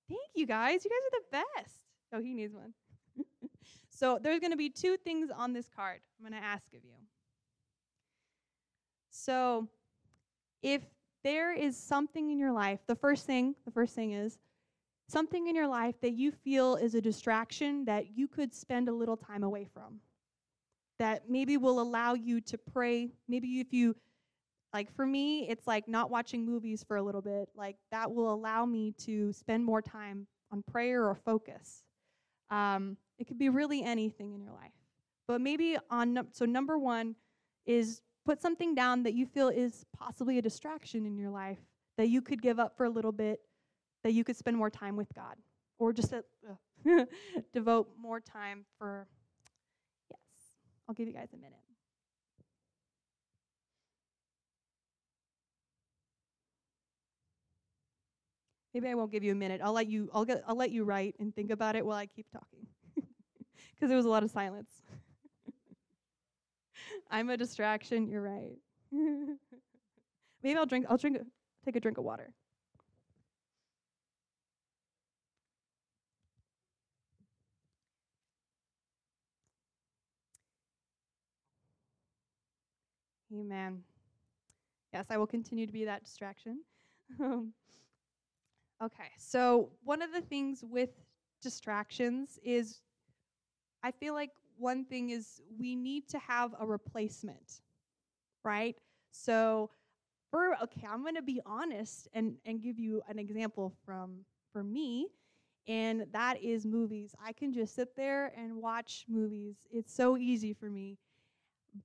Thank 0.09 0.31
you 0.35 0.47
guys. 0.47 0.85
You 0.85 0.91
guys 0.91 1.07
are 1.07 1.21
the 1.21 1.45
best. 1.57 1.79
Oh, 2.13 2.21
he 2.21 2.35
needs 2.35 2.55
one. 2.55 2.75
so 3.91 4.19
there's 4.23 4.41
going 4.41 4.53
to 4.53 4.57
be 4.57 4.71
two 4.71 4.97
things 4.97 5.31
on 5.35 5.53
this 5.53 5.69
card 5.69 6.01
I'm 6.19 6.29
going 6.29 6.41
to 6.41 6.47
ask 6.47 6.67
of 6.75 6.85
you. 6.85 6.97
So 9.11 9.69
if 10.63 10.83
there 11.27 11.53
is 11.53 11.77
something 11.77 12.31
in 12.31 12.39
your 12.39 12.53
life, 12.53 12.79
the 12.87 12.95
first 12.95 13.27
thing, 13.27 13.57
the 13.65 13.71
first 13.73 13.97
thing 13.97 14.13
is 14.13 14.39
something 15.09 15.49
in 15.49 15.57
your 15.57 15.67
life 15.67 15.97
that 16.01 16.13
you 16.13 16.31
feel 16.31 16.77
is 16.77 16.95
a 16.95 17.01
distraction 17.01 17.85
that 17.85 18.17
you 18.17 18.29
could 18.29 18.55
spend 18.55 18.89
a 18.89 18.93
little 18.93 19.17
time 19.17 19.43
away 19.43 19.67
from. 19.75 19.99
That 21.01 21.29
maybe 21.29 21.57
will 21.57 21.81
allow 21.81 22.15
you 22.15 22.41
to 22.43 22.57
pray. 22.57 23.09
Maybe 23.27 23.59
if 23.59 23.73
you 23.73 23.97
like 24.73 24.95
for 24.95 25.05
me, 25.05 25.49
it's 25.49 25.67
like 25.67 25.89
not 25.89 26.11
watching 26.11 26.47
movies 26.47 26.85
for 26.87 26.97
a 26.97 27.03
little 27.03 27.23
bit. 27.23 27.49
Like 27.57 27.77
that 27.91 28.15
will 28.15 28.33
allow 28.33 28.65
me 28.65 28.93
to 28.99 29.33
spend 29.33 29.65
more 29.65 29.83
time 29.83 30.29
on 30.53 30.63
prayer 30.63 31.09
or 31.09 31.17
focus. 31.17 31.83
Um, 32.51 32.97
it 33.19 33.27
could 33.27 33.39
be 33.39 33.49
really 33.49 33.83
anything 33.83 34.33
in 34.33 34.41
your 34.41 34.53
life. 34.53 34.71
But 35.27 35.41
maybe 35.41 35.77
on, 35.91 36.29
so 36.31 36.45
number 36.45 36.79
one 36.79 37.17
is 37.67 38.01
put 38.27 38.43
something 38.43 38.75
down 38.75 39.05
that 39.05 39.15
you 39.15 39.25
feel 39.25 39.49
is 39.49 39.87
possibly 39.97 40.37
a 40.37 40.43
distraction 40.43 41.07
in 41.07 41.17
your 41.17 41.31
life 41.31 41.61
that 41.97 42.09
you 42.09 42.21
could 42.21 42.43
give 42.43 42.59
up 42.59 42.77
for 42.77 42.85
a 42.85 42.91
little 42.91 43.13
bit, 43.13 43.41
that 44.03 44.13
you 44.13 44.25
could 44.25 44.37
spend 44.37 44.57
more 44.57 44.69
time 44.69 44.97
with 44.97 45.07
God, 45.15 45.37
or 45.79 45.93
just 45.93 46.13
uh, 46.13 46.23
devote 47.55 47.89
more 47.99 48.21
time 48.21 48.67
for. 48.79 49.07
Yes, 50.11 50.19
I'll 50.89 50.95
give 50.95 51.07
you 51.07 51.15
guys 51.15 51.29
a 51.33 51.37
minute. 51.37 51.61
Maybe 58.75 58.89
I 58.89 58.95
won't 58.95 59.11
give 59.11 59.25
you 59.25 59.33
a 59.33 59.37
minute. 59.37 59.63
I'll 59.65 59.73
let 59.73 59.87
you. 59.87 60.11
I'll 60.13 60.27
get. 60.27 60.43
I'll 60.47 60.57
let 60.57 60.71
you 60.71 60.85
write 60.85 61.15
and 61.19 61.35
think 61.35 61.51
about 61.51 61.77
it 61.77 61.87
while 61.87 61.97
I 61.97 62.07
keep 62.07 62.27
talking, 62.31 62.67
because 62.97 63.89
there 63.89 63.97
was 63.97 64.05
a 64.05 64.11
lot 64.11 64.23
of 64.23 64.31
silence. 64.31 64.83
I'm 67.11 67.31
a 67.31 67.37
distraction. 67.37 68.09
You're 68.09 68.23
right. 68.23 68.57
Maybe 70.43 70.59
I'll 70.59 70.67
drink. 70.67 70.87
I'll 70.89 70.97
drink. 70.97 71.19
Take 71.65 71.77
a 71.77 71.81
drink 71.81 71.99
of 71.99 72.05
water. 72.05 72.33
Amen. 83.33 83.83
Yes, 84.93 85.07
I 85.11 85.17
will 85.17 85.27
continue 85.27 85.67
to 85.67 85.73
be 85.73 85.85
that 85.85 86.05
distraction. 86.05 86.61
Okay, 88.83 89.09
so 89.17 89.71
one 89.85 90.03
of 90.03 90.13
the 90.13 90.21
things 90.21 90.63
with 90.63 90.91
distractions 91.41 92.39
is 92.45 92.83
I 93.83 93.91
feel 93.91 94.13
like 94.13 94.33
one 94.59 94.85
thing 94.85 95.11
is 95.11 95.41
we 95.59 95.77
need 95.77 96.09
to 96.09 96.19
have 96.19 96.55
a 96.59 96.67
replacement, 96.67 97.61
right? 98.45 98.77
So 99.11 99.71
for 100.31 100.57
okay, 100.63 100.87
I'm 100.91 101.05
gonna 101.05 101.23
be 101.23 101.41
honest 101.47 102.09
and, 102.13 102.37
and 102.45 102.63
give 102.63 102.79
you 102.79 103.03
an 103.09 103.19
example 103.19 103.73
from 103.85 104.25
for 104.53 104.63
me, 104.63 105.09
and 105.69 106.07
that 106.13 106.43
is 106.43 106.65
movies. 106.65 107.15
I 107.25 107.33
can 107.33 107.53
just 107.53 107.75
sit 107.75 107.97
there 107.97 108.33
and 108.37 108.57
watch 108.57 109.05
movies. 109.09 109.57
It's 109.71 109.95
so 109.95 110.17
easy 110.17 110.53
for 110.53 110.71
me. 110.71 110.99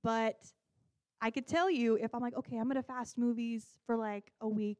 But 0.02 0.38
I 1.20 1.30
could 1.30 1.46
tell 1.46 1.70
you 1.70 1.96
if 1.96 2.14
I'm 2.14 2.20
like, 2.20 2.36
okay, 2.36 2.56
I'm 2.56 2.68
gonna 2.68 2.82
fast 2.82 3.18
movies 3.18 3.66
for 3.86 3.96
like 3.96 4.32
a 4.40 4.48
week 4.48 4.78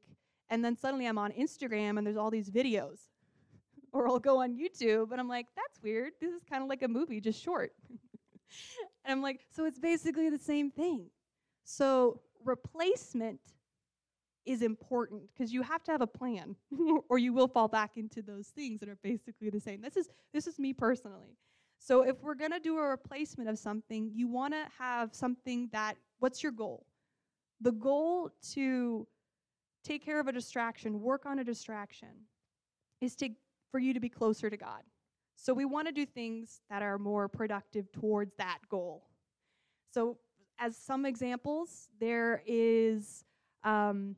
and 0.52 0.62
then 0.62 0.76
suddenly 0.76 1.07
I'm 1.07 1.16
on 1.16 1.33
Instagram 1.33 1.96
and 1.96 2.07
there's 2.07 2.18
all 2.18 2.31
these 2.31 2.50
videos. 2.50 3.09
Or 3.92 4.09
I'll 4.09 4.18
go 4.18 4.42
on 4.42 4.57
YouTube 4.57 5.11
and 5.12 5.20
I'm 5.20 5.28
like, 5.28 5.46
that's 5.55 5.83
weird. 5.83 6.12
This 6.20 6.33
is 6.33 6.42
kind 6.48 6.62
of 6.62 6.68
like 6.68 6.83
a 6.83 6.88
movie, 6.88 7.20
just 7.20 7.42
short. 7.42 7.72
and 9.05 9.12
I'm 9.12 9.22
like, 9.22 9.40
so 9.50 9.64
it's 9.64 9.78
basically 9.78 10.31
the 10.31 10.38
same 10.38 10.70
thing. 10.70 11.07
So 11.64 12.20
replacement 12.44 13.40
is 14.44 14.62
important 14.62 15.22
because 15.33 15.52
you 15.52 15.62
have 15.62 15.85
to 15.85 15.92
have 15.92 16.00
a 16.00 16.07
plan 16.07 16.57
or 17.09 17.18
you 17.18 17.33
will 17.33 17.46
fall 17.46 17.68
back 17.68 17.96
into 17.96 18.22
those 18.22 18.48
things 18.48 18.81
that 18.81 18.88
are 18.88 18.98
basically 19.02 19.50
the 19.50 19.61
same. 19.61 19.81
This 19.81 19.96
is 19.96 20.09
this 20.33 20.46
is 20.46 20.59
me 20.59 20.72
personally. 20.72 21.37
So 21.78 22.02
if 22.02 22.22
we're 22.22 22.35
going 22.35 22.52
to 22.52 22.61
do 22.61 22.78
a 22.78 22.83
replacement 22.83 23.50
of 23.50 23.59
something, 23.59 24.11
you 24.14 24.28
want 24.28 24.55
to 24.55 24.64
have 24.78 25.14
something 25.14 25.68
that 25.72 25.96
what's 26.20 26.42
your 26.42 26.52
goal? 26.52 26.87
The 27.61 27.72
goal 27.72 28.31
to 28.52 29.07
take 29.83 30.05
care 30.05 30.20
of 30.20 30.28
a 30.28 30.33
distraction, 30.33 31.00
work 31.00 31.26
on 31.26 31.40
a 31.40 31.44
distraction, 31.44 32.09
is 33.00 33.16
to, 33.16 33.31
for 33.72 33.80
you 33.80 33.92
to 33.94 34.00
be 34.00 34.08
closer 34.08 34.48
to 34.48 34.56
God. 34.56 34.82
So 35.35 35.52
we 35.52 35.64
want 35.64 35.88
to 35.88 35.92
do 35.92 36.06
things 36.06 36.61
that 36.70 36.82
are 36.82 36.98
more 36.98 37.26
productive 37.26 37.90
towards 37.90 38.35
that 38.37 38.58
goal. 38.68 39.08
So, 39.92 40.18
as 40.58 40.76
some 40.76 41.04
examples, 41.04 41.88
there 41.98 42.42
is, 42.46 43.24
um, 43.64 44.14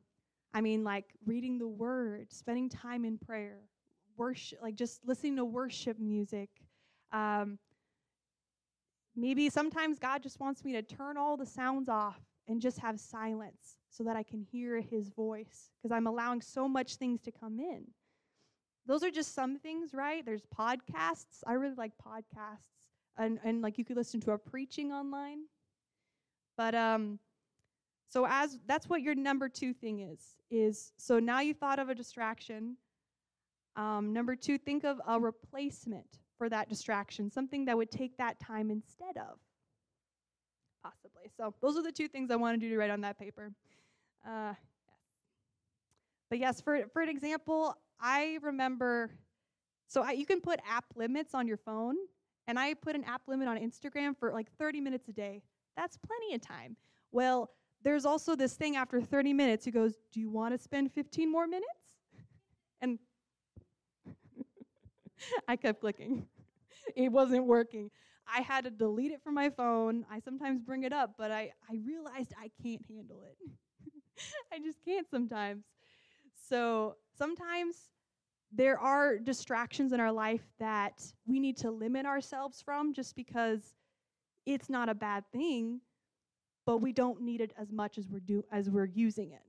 I 0.53 0.61
mean, 0.61 0.83
like 0.83 1.05
reading 1.25 1.57
the 1.57 1.67
Word, 1.67 2.31
spending 2.31 2.69
time 2.69 3.03
in 3.05 3.17
prayer, 3.17 3.61
worship, 4.17 4.59
like 4.61 4.75
just 4.75 4.99
listening 5.05 5.37
to 5.37 5.45
worship 5.45 5.97
music. 5.97 6.49
Um, 7.11 7.57
maybe 9.15 9.49
sometimes 9.49 9.97
God 9.97 10.21
just 10.21 10.39
wants 10.39 10.63
me 10.63 10.73
to 10.73 10.83
turn 10.83 11.17
all 11.17 11.37
the 11.37 11.45
sounds 11.45 11.89
off 11.89 12.21
and 12.47 12.61
just 12.61 12.77
have 12.79 12.99
silence 12.99 13.77
so 13.89 14.03
that 14.03 14.15
I 14.15 14.21
can 14.21 14.41
hear 14.41 14.79
his 14.81 15.09
voice 15.09 15.71
because 15.81 15.91
I'm 15.91 16.05
allowing 16.05 16.41
so 16.41 16.67
much 16.67 16.97
things 16.97 17.21
to 17.21 17.31
come 17.31 17.59
in. 17.59 17.85
Those 18.87 19.03
are 19.03 19.11
just 19.11 19.33
some 19.33 19.57
things, 19.57 19.93
right? 19.93 20.25
There's 20.25 20.43
podcasts. 20.57 21.43
I 21.45 21.53
really 21.53 21.75
like 21.75 21.93
podcasts. 21.97 22.91
And 23.17 23.39
and 23.43 23.61
like 23.61 23.77
you 23.77 23.85
could 23.85 23.97
listen 23.97 24.19
to 24.21 24.31
a 24.31 24.37
preaching 24.37 24.91
online. 24.91 25.45
But 26.57 26.75
um 26.75 27.19
so 28.09 28.25
as 28.29 28.59
that's 28.67 28.87
what 28.87 29.01
your 29.01 29.15
number 29.15 29.49
2 29.49 29.73
thing 29.73 29.99
is 30.01 30.35
is 30.51 30.93
so 30.97 31.19
now 31.19 31.39
you 31.39 31.53
thought 31.53 31.79
of 31.79 31.89
a 31.89 31.95
distraction. 31.95 32.77
Um, 33.75 34.13
number 34.13 34.35
2 34.35 34.57
think 34.57 34.85
of 34.85 35.01
a 35.07 35.19
replacement 35.19 36.19
for 36.37 36.47
that 36.49 36.69
distraction, 36.69 37.29
something 37.29 37.65
that 37.65 37.75
would 37.75 37.91
take 37.91 38.17
that 38.17 38.39
time 38.39 38.71
instead 38.71 39.17
of 39.17 39.39
possibly. 40.83 41.31
So 41.35 41.53
those 41.61 41.77
are 41.77 41.83
the 41.83 41.91
two 41.91 42.07
things 42.07 42.29
I 42.29 42.35
wanted 42.35 42.61
you 42.61 42.69
to 42.69 42.77
write 42.77 42.91
on 42.91 43.01
that 43.01 43.17
paper. 43.17 43.51
Uh, 44.27 44.53
But 46.29 46.39
yes, 46.39 46.61
for, 46.61 46.85
for 46.93 47.01
an 47.01 47.09
example, 47.09 47.75
I 47.99 48.37
remember, 48.41 49.11
so 49.87 50.01
I, 50.03 50.11
you 50.11 50.25
can 50.25 50.41
put 50.41 50.59
app 50.69 50.85
limits 50.95 51.33
on 51.33 51.47
your 51.47 51.57
phone, 51.57 51.95
and 52.47 52.59
I 52.59 52.73
put 52.73 52.95
an 52.95 53.03
app 53.03 53.21
limit 53.27 53.47
on 53.47 53.57
Instagram 53.57 54.17
for 54.17 54.31
like 54.31 54.47
30 54.57 54.81
minutes 54.81 55.07
a 55.07 55.13
day. 55.13 55.41
That's 55.75 55.97
plenty 55.97 56.35
of 56.35 56.41
time. 56.41 56.75
Well, 57.11 57.49
there's 57.83 58.05
also 58.05 58.35
this 58.35 58.53
thing 58.53 58.75
after 58.75 59.01
30 59.01 59.33
minutes, 59.33 59.65
he 59.65 59.71
goes, 59.71 59.95
Do 60.11 60.19
you 60.19 60.29
want 60.29 60.53
to 60.53 60.61
spend 60.61 60.91
15 60.91 61.31
more 61.31 61.47
minutes? 61.47 61.69
And 62.81 62.99
I 65.47 65.55
kept 65.55 65.81
clicking. 65.81 66.27
it 66.95 67.11
wasn't 67.11 67.45
working. 67.45 67.91
I 68.27 68.41
had 68.41 68.63
to 68.63 68.71
delete 68.71 69.11
it 69.11 69.21
from 69.23 69.35
my 69.35 69.49
phone. 69.49 70.05
I 70.09 70.19
sometimes 70.19 70.61
bring 70.61 70.83
it 70.83 70.93
up, 70.93 71.11
but 71.17 71.31
I, 71.31 71.51
I 71.69 71.77
realized 71.85 72.33
I 72.41 72.49
can't 72.63 72.81
handle 72.89 73.23
it. 73.23 73.37
I 74.53 74.59
just 74.59 74.83
can't 74.83 75.07
sometimes. 75.09 75.63
So 76.47 76.95
sometimes 77.17 77.89
there 78.51 78.79
are 78.79 79.17
distractions 79.17 79.91
in 79.91 79.99
our 79.99 80.11
life 80.11 80.43
that 80.59 81.03
we 81.25 81.39
need 81.39 81.57
to 81.57 81.71
limit 81.71 82.05
ourselves 82.05 82.61
from 82.61 82.93
just 82.93 83.15
because 83.15 83.75
it's 84.45 84.69
not 84.69 84.89
a 84.89 84.93
bad 84.93 85.23
thing, 85.31 85.81
but 86.65 86.77
we 86.77 86.93
don't 86.93 87.21
need 87.21 87.41
it 87.41 87.53
as 87.57 87.71
much 87.71 87.97
as 87.97 88.07
we're 88.07 88.19
do 88.19 88.43
as 88.51 88.69
we're 88.69 88.85
using 88.85 89.31
it. 89.31 89.41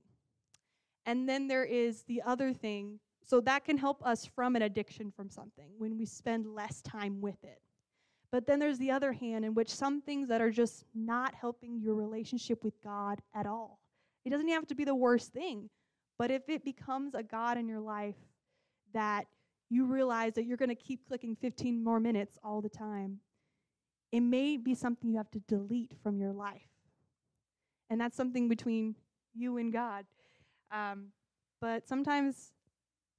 And 1.05 1.27
then 1.27 1.47
there 1.47 1.63
is 1.63 2.03
the 2.03 2.21
other 2.23 2.51
thing. 2.51 2.99
So 3.23 3.41
that 3.41 3.65
can 3.65 3.77
help 3.77 4.05
us 4.05 4.25
from 4.25 4.55
an 4.55 4.61
addiction 4.61 5.11
from 5.11 5.29
something 5.29 5.69
when 5.77 5.97
we 5.97 6.05
spend 6.05 6.47
less 6.47 6.81
time 6.81 7.21
with 7.21 7.43
it. 7.43 7.61
But 8.31 8.45
then 8.45 8.59
there's 8.59 8.77
the 8.77 8.91
other 8.91 9.13
hand 9.13 9.45
in 9.45 9.53
which 9.53 9.69
some 9.69 10.01
things 10.01 10.27
that 10.29 10.41
are 10.41 10.51
just 10.51 10.85
not 10.93 11.33
helping 11.33 11.79
your 11.79 11.95
relationship 11.95 12.63
with 12.63 12.81
God 12.83 13.21
at 13.33 13.45
all. 13.45 13.79
It 14.25 14.31
doesn't 14.31 14.49
have 14.49 14.67
to 14.67 14.75
be 14.75 14.83
the 14.83 14.95
worst 14.95 15.31
thing, 15.31 15.69
but 16.17 16.31
if 16.31 16.49
it 16.49 16.63
becomes 16.63 17.13
a 17.13 17.23
God 17.23 17.57
in 17.57 17.67
your 17.67 17.79
life 17.79 18.15
that 18.93 19.27
you 19.69 19.85
realize 19.85 20.33
that 20.33 20.45
you're 20.45 20.57
going 20.57 20.69
to 20.69 20.75
keep 20.75 21.07
clicking 21.07 21.35
15 21.35 21.83
more 21.83 21.99
minutes 21.99 22.37
all 22.43 22.61
the 22.61 22.69
time, 22.69 23.19
it 24.11 24.21
may 24.21 24.57
be 24.57 24.73
something 24.73 25.11
you 25.11 25.17
have 25.17 25.31
to 25.31 25.39
delete 25.47 25.93
from 26.01 26.19
your 26.19 26.33
life. 26.33 26.69
And 27.89 27.99
that's 27.99 28.15
something 28.15 28.47
between 28.47 28.95
you 29.35 29.57
and 29.57 29.71
God. 29.71 30.05
Um, 30.71 31.07
but 31.61 31.87
sometimes 31.87 32.51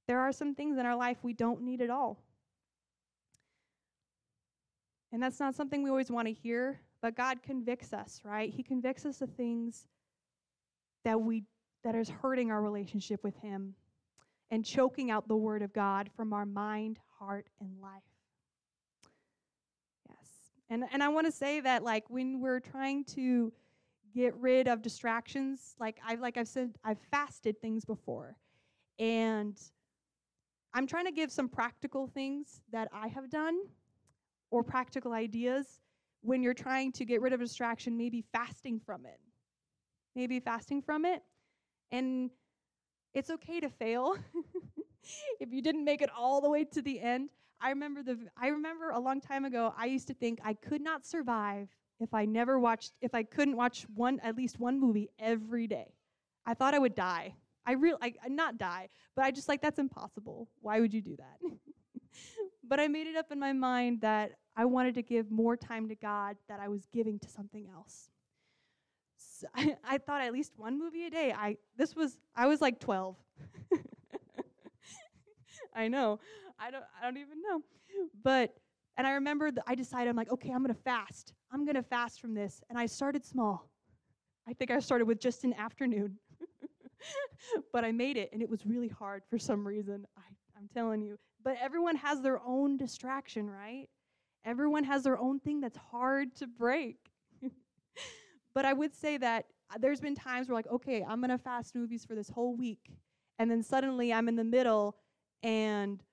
there 0.07 0.19
are 0.19 0.31
some 0.31 0.55
things 0.55 0.77
in 0.77 0.85
our 0.85 0.95
life 0.95 1.17
we 1.23 1.33
don't 1.33 1.61
need 1.61 1.81
at 1.81 1.89
all. 1.89 2.23
And 5.11 5.21
that's 5.21 5.39
not 5.39 5.55
something 5.55 5.83
we 5.83 5.89
always 5.89 6.11
want 6.11 6.27
to 6.27 6.33
hear, 6.33 6.81
but 7.01 7.15
God 7.15 7.41
convicts 7.41 7.93
us, 7.93 8.21
right? 8.23 8.51
He 8.51 8.61
convicts 8.61 9.05
us 9.05 9.21
of 9.21 9.31
things 9.31 9.87
that 11.05 11.19
we 11.19 11.43
that 11.83 11.95
is 11.95 12.09
hurting 12.09 12.51
our 12.51 12.61
relationship 12.61 13.23
with 13.23 13.35
him 13.37 13.75
and 14.51 14.65
choking 14.65 15.11
out 15.11 15.27
the 15.27 15.35
word 15.35 15.61
of 15.61 15.73
God 15.73 16.09
from 16.15 16.33
our 16.33 16.45
mind, 16.45 16.99
heart, 17.19 17.47
and 17.59 17.69
life. 17.81 18.03
Yes. 20.07 20.17
And 20.69 20.83
and 20.91 21.03
I 21.03 21.09
want 21.09 21.27
to 21.27 21.31
say 21.31 21.59
that 21.61 21.83
like 21.83 22.09
when 22.09 22.39
we're 22.39 22.59
trying 22.59 23.03
to 23.05 23.53
get 24.13 24.35
rid 24.35 24.67
of 24.67 24.81
distractions, 24.81 25.75
like 25.79 25.99
I 26.05 26.15
like 26.15 26.37
I've 26.37 26.47
said 26.47 26.73
I've 26.83 26.99
fasted 27.11 27.59
things 27.61 27.85
before. 27.85 28.37
And 28.97 29.57
I'm 30.73 30.85
trying 30.85 31.05
to 31.05 31.11
give 31.11 31.31
some 31.31 31.47
practical 31.47 32.07
things 32.07 32.61
that 32.71 32.89
I 32.93 33.07
have 33.07 33.29
done 33.29 33.57
or 34.51 34.63
practical 34.63 35.13
ideas 35.13 35.79
when 36.21 36.43
you're 36.43 36.53
trying 36.53 36.91
to 36.93 37.05
get 37.05 37.21
rid 37.21 37.33
of 37.33 37.39
distraction, 37.39 37.97
maybe 37.97 38.23
fasting 38.33 38.79
from 38.85 39.05
it. 39.05 39.19
Maybe 40.15 40.39
fasting 40.39 40.81
from 40.81 41.05
it. 41.05 41.23
And 41.91 42.29
it's 43.13 43.29
okay 43.29 43.59
to 43.59 43.69
fail. 43.69 44.15
if 45.39 45.51
you 45.51 45.61
didn't 45.61 45.83
make 45.83 46.01
it 46.01 46.09
all 46.15 46.41
the 46.41 46.49
way 46.49 46.63
to 46.65 46.81
the 46.81 46.99
end, 46.99 47.29
I 47.61 47.69
remember 47.69 48.03
the 48.03 48.17
I 48.37 48.47
remember 48.47 48.91
a 48.91 48.99
long 48.99 49.19
time 49.19 49.45
ago 49.45 49.73
I 49.77 49.85
used 49.85 50.07
to 50.07 50.13
think 50.13 50.39
I 50.43 50.53
could 50.53 50.81
not 50.81 51.05
survive 51.05 51.67
if 51.99 52.13
I 52.13 52.25
never 52.25 52.59
watched 52.59 52.93
if 53.01 53.13
I 53.13 53.23
couldn't 53.23 53.57
watch 53.57 53.85
one 53.93 54.19
at 54.21 54.35
least 54.35 54.59
one 54.59 54.79
movie 54.79 55.09
every 55.19 55.67
day. 55.67 55.93
I 56.45 56.53
thought 56.53 56.73
I 56.73 56.79
would 56.79 56.95
die. 56.95 57.33
I 57.65 57.73
real 57.73 57.97
I 58.01 58.13
not 58.29 58.57
die, 58.57 58.89
but 59.15 59.25
I 59.25 59.31
just 59.31 59.49
like 59.49 59.61
that's 59.61 59.79
impossible. 59.79 60.49
Why 60.61 60.79
would 60.79 60.93
you 60.93 61.01
do 61.01 61.17
that? 61.17 61.37
but 62.63 62.79
I 62.79 62.87
made 62.87 63.07
it 63.07 63.15
up 63.15 63.31
in 63.31 63.39
my 63.39 63.51
mind 63.51 64.01
that 64.01 64.31
I 64.55 64.65
wanted 64.65 64.95
to 64.95 65.01
give 65.01 65.29
more 65.29 65.57
time 65.57 65.89
to 65.89 65.95
God 65.95 66.37
that 66.47 66.59
I 66.59 66.69
was 66.69 66.85
giving 66.93 67.19
to 67.19 67.29
something 67.29 67.67
else. 67.73 68.09
So 69.19 69.47
I, 69.55 69.75
I 69.83 69.97
thought 69.97 70.21
at 70.21 70.33
least 70.33 70.53
one 70.57 70.79
movie 70.79 71.05
a 71.05 71.09
day. 71.09 71.33
I 71.35 71.57
this 71.77 71.95
was 71.95 72.17
I 72.35 72.47
was 72.47 72.61
like 72.61 72.79
12. 72.79 73.15
I 75.75 75.87
know. 75.87 76.19
I 76.57 76.71
don't 76.71 76.83
I 76.99 77.05
don't 77.05 77.17
even 77.17 77.41
know. 77.41 77.61
But 78.23 78.55
and 78.97 79.05
I 79.05 79.11
remember 79.11 79.51
I 79.67 79.75
decided 79.75 80.09
I'm 80.09 80.15
like, 80.15 80.31
okay, 80.31 80.51
I'm 80.51 80.61
gonna 80.61 80.73
fast. 80.73 81.33
I'm 81.51 81.65
gonna 81.65 81.83
fast 81.83 82.21
from 82.21 82.33
this. 82.33 82.61
And 82.69 82.77
I 82.77 82.85
started 82.85 83.25
small. 83.25 83.69
I 84.47 84.53
think 84.53 84.71
I 84.71 84.79
started 84.79 85.05
with 85.05 85.19
just 85.19 85.43
an 85.43 85.53
afternoon. 85.53 86.17
but 87.73 87.85
I 87.85 87.91
made 87.91 88.17
it 88.17 88.29
and 88.33 88.41
it 88.41 88.49
was 88.49 88.65
really 88.65 88.87
hard 88.87 89.23
for 89.29 89.37
some 89.37 89.65
reason. 89.65 90.05
I, 90.17 90.21
I'm 90.57 90.67
telling 90.73 91.01
you. 91.01 91.17
But 91.43 91.57
everyone 91.61 91.95
has 91.95 92.21
their 92.21 92.41
own 92.45 92.75
distraction, 92.77 93.49
right? 93.49 93.87
Everyone 94.43 94.83
has 94.85 95.03
their 95.03 95.17
own 95.17 95.39
thing 95.39 95.61
that's 95.61 95.77
hard 95.77 96.35
to 96.37 96.47
break. 96.47 96.97
But 98.59 98.65
I 98.65 98.73
would 98.73 98.93
say 98.93 99.15
that 99.15 99.45
uh, 99.73 99.77
there's 99.79 100.01
been 100.01 100.15
times 100.15 100.49
where, 100.49 100.53
like, 100.53 100.67
okay, 100.67 101.01
I'm 101.07 101.21
going 101.21 101.29
to 101.29 101.37
fast 101.37 101.75
movies 101.75 102.03
for 102.03 102.13
this 102.13 102.27
whole 102.27 102.57
week. 102.57 102.91
And 103.37 103.49
then 103.49 103.63
suddenly 103.63 104.11
I'm 104.11 104.27
in 104.27 104.35
the 104.35 104.43
middle 104.43 104.97
and 105.43 106.03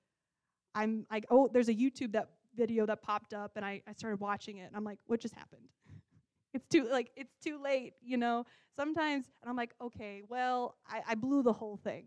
I'm 0.73 1.05
like, 1.11 1.25
oh, 1.29 1.49
there's 1.51 1.67
a 1.67 1.73
YouTube 1.73 2.13
that 2.13 2.29
video 2.55 2.85
that 2.85 3.01
popped 3.01 3.33
up 3.33 3.57
and 3.57 3.65
I, 3.65 3.81
I 3.85 3.91
started 3.91 4.21
watching 4.21 4.59
it 4.59 4.67
and 4.67 4.77
I'm 4.77 4.85
like, 4.85 4.97
what 5.07 5.19
just 5.19 5.35
happened? 5.35 5.63
it's 6.53 6.65
too 6.69 6.87
like 6.89 7.11
it's 7.17 7.35
too 7.43 7.61
late, 7.61 7.95
you 8.01 8.15
know. 8.15 8.45
Sometimes 8.77 9.25
and 9.41 9.49
I'm 9.49 9.57
like, 9.57 9.73
okay, 9.81 10.23
well, 10.29 10.77
I, 10.87 11.01
I 11.05 11.15
blew 11.15 11.43
the 11.43 11.51
whole 11.51 11.75
thing. 11.75 12.05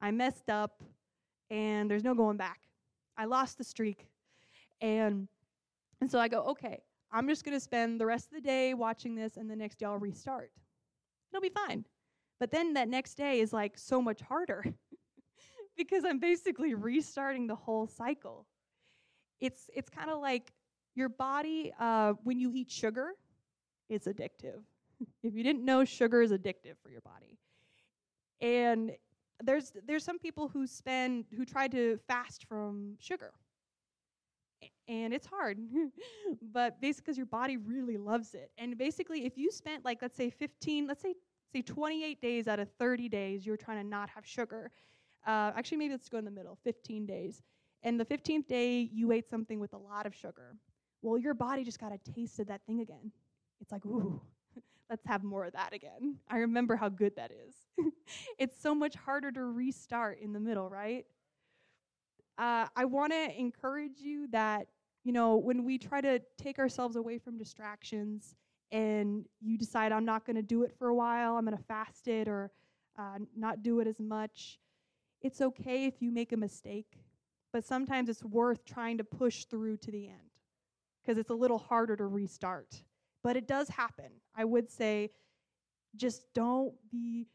I 0.00 0.12
messed 0.12 0.48
up 0.48 0.84
and 1.50 1.90
there's 1.90 2.04
no 2.04 2.14
going 2.14 2.36
back. 2.36 2.60
I 3.16 3.24
lost 3.24 3.58
the 3.58 3.64
streak. 3.64 4.06
And 4.80 5.26
and 6.00 6.08
so 6.08 6.20
I 6.20 6.28
go, 6.28 6.42
okay, 6.50 6.80
I'm 7.12 7.28
just 7.28 7.44
going 7.44 7.56
to 7.56 7.60
spend 7.60 8.00
the 8.00 8.06
rest 8.06 8.28
of 8.28 8.34
the 8.34 8.40
day 8.40 8.74
watching 8.74 9.14
this, 9.14 9.36
and 9.36 9.50
the 9.50 9.56
next 9.56 9.78
day 9.78 9.86
I'll 9.86 9.98
restart. 9.98 10.52
It'll 11.32 11.42
be 11.42 11.50
fine. 11.50 11.84
But 12.38 12.50
then 12.50 12.74
that 12.74 12.88
next 12.88 13.14
day 13.14 13.40
is 13.40 13.52
like 13.52 13.76
so 13.76 14.00
much 14.00 14.20
harder 14.20 14.64
because 15.76 16.04
I'm 16.04 16.18
basically 16.18 16.74
restarting 16.74 17.46
the 17.46 17.54
whole 17.54 17.86
cycle. 17.86 18.46
It's, 19.40 19.68
it's 19.74 19.90
kind 19.90 20.10
of 20.10 20.20
like 20.20 20.52
your 20.94 21.08
body, 21.08 21.72
uh, 21.78 22.14
when 22.22 22.38
you 22.38 22.52
eat 22.54 22.70
sugar, 22.70 23.12
it's 23.88 24.06
addictive. 24.06 24.62
if 25.22 25.34
you 25.34 25.42
didn't 25.42 25.64
know, 25.64 25.84
sugar 25.84 26.22
is 26.22 26.32
addictive 26.32 26.76
for 26.82 26.90
your 26.90 27.00
body. 27.02 27.38
And 28.40 28.92
there's, 29.42 29.72
there's 29.86 30.04
some 30.04 30.18
people 30.18 30.48
who 30.48 30.66
spend, 30.66 31.26
who 31.36 31.44
try 31.44 31.68
to 31.68 31.98
fast 32.06 32.46
from 32.46 32.96
sugar 32.98 33.32
and 34.90 35.14
it's 35.14 35.26
hard. 35.26 35.58
But 36.52 36.80
basically 36.80 37.02
because 37.06 37.16
your 37.16 37.26
body 37.26 37.56
really 37.56 37.96
loves 37.96 38.34
it. 38.34 38.50
And 38.58 38.76
basically 38.76 39.24
if 39.24 39.38
you 39.38 39.50
spent 39.50 39.84
like 39.84 39.98
let's 40.02 40.16
say 40.16 40.30
15 40.30 40.86
let's 40.86 41.02
say 41.02 41.14
say 41.52 41.62
28 41.62 42.20
days 42.20 42.46
out 42.46 42.60
of 42.60 42.68
30 42.78 43.08
days 43.08 43.46
you're 43.46 43.56
trying 43.56 43.82
to 43.82 43.88
not 43.88 44.10
have 44.10 44.26
sugar. 44.26 44.70
Uh, 45.26 45.52
actually 45.56 45.78
maybe 45.78 45.92
let's 45.92 46.08
go 46.08 46.18
in 46.18 46.24
the 46.24 46.30
middle 46.30 46.58
15 46.64 47.06
days. 47.06 47.42
And 47.82 47.98
the 47.98 48.04
15th 48.04 48.46
day 48.46 48.90
you 48.92 49.12
ate 49.12 49.28
something 49.30 49.60
with 49.60 49.72
a 49.72 49.78
lot 49.78 50.06
of 50.06 50.14
sugar. 50.14 50.56
Well 51.02 51.18
your 51.18 51.34
body 51.34 51.64
just 51.64 51.80
got 51.80 51.92
a 51.92 52.12
taste 52.12 52.38
of 52.40 52.48
that 52.48 52.60
thing 52.66 52.80
again. 52.80 53.12
It's 53.60 53.72
like 53.72 53.86
ooh 53.86 54.20
let's 54.90 55.06
have 55.06 55.22
more 55.22 55.44
of 55.44 55.52
that 55.52 55.72
again. 55.72 56.16
I 56.28 56.38
remember 56.38 56.76
how 56.76 56.88
good 56.88 57.14
that 57.16 57.30
is. 57.30 57.54
It's 58.38 58.60
so 58.60 58.74
much 58.74 58.96
harder 58.96 59.30
to 59.30 59.44
restart 59.44 60.20
in 60.20 60.32
the 60.32 60.40
middle 60.40 60.68
right? 60.68 61.04
Uh, 62.40 62.66
I 62.74 62.86
want 62.86 63.12
to 63.12 63.38
encourage 63.38 64.00
you 64.00 64.26
that, 64.28 64.66
you 65.04 65.12
know, 65.12 65.36
when 65.36 65.64
we 65.64 65.78
try 65.78 66.00
to 66.00 66.20
take 66.38 66.58
ourselves 66.58 66.96
away 66.96 67.18
from 67.18 67.38
distractions 67.38 68.34
and 68.70 69.24
you 69.40 69.56
decide, 69.56 69.92
I'm 69.92 70.04
not 70.04 70.26
going 70.26 70.36
to 70.36 70.42
do 70.42 70.62
it 70.62 70.72
for 70.78 70.88
a 70.88 70.94
while, 70.94 71.36
I'm 71.36 71.44
going 71.44 71.56
to 71.56 71.64
fast 71.64 72.06
it 72.08 72.28
or 72.28 72.50
uh, 72.98 73.18
not 73.36 73.62
do 73.62 73.80
it 73.80 73.86
as 73.86 73.98
much, 73.98 74.58
it's 75.22 75.40
okay 75.40 75.86
if 75.86 76.00
you 76.00 76.10
make 76.10 76.32
a 76.32 76.36
mistake, 76.36 76.98
but 77.52 77.64
sometimes 77.64 78.08
it's 78.08 78.24
worth 78.24 78.64
trying 78.64 78.98
to 78.98 79.04
push 79.04 79.44
through 79.44 79.76
to 79.78 79.90
the 79.90 80.08
end 80.08 80.30
because 81.02 81.18
it's 81.18 81.30
a 81.30 81.34
little 81.34 81.58
harder 81.58 81.96
to 81.96 82.06
restart. 82.06 82.82
But 83.22 83.36
it 83.36 83.46
does 83.46 83.68
happen. 83.68 84.10
I 84.34 84.44
would 84.44 84.70
say 84.70 85.10
just 85.96 86.22
don't 86.34 86.72
be 86.90 87.26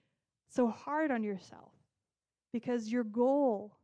so 0.49 0.67
hard 0.67 1.11
on 1.11 1.23
yourself 1.23 1.73
because 2.53 2.91
your 2.91 3.03
goal 3.03 3.77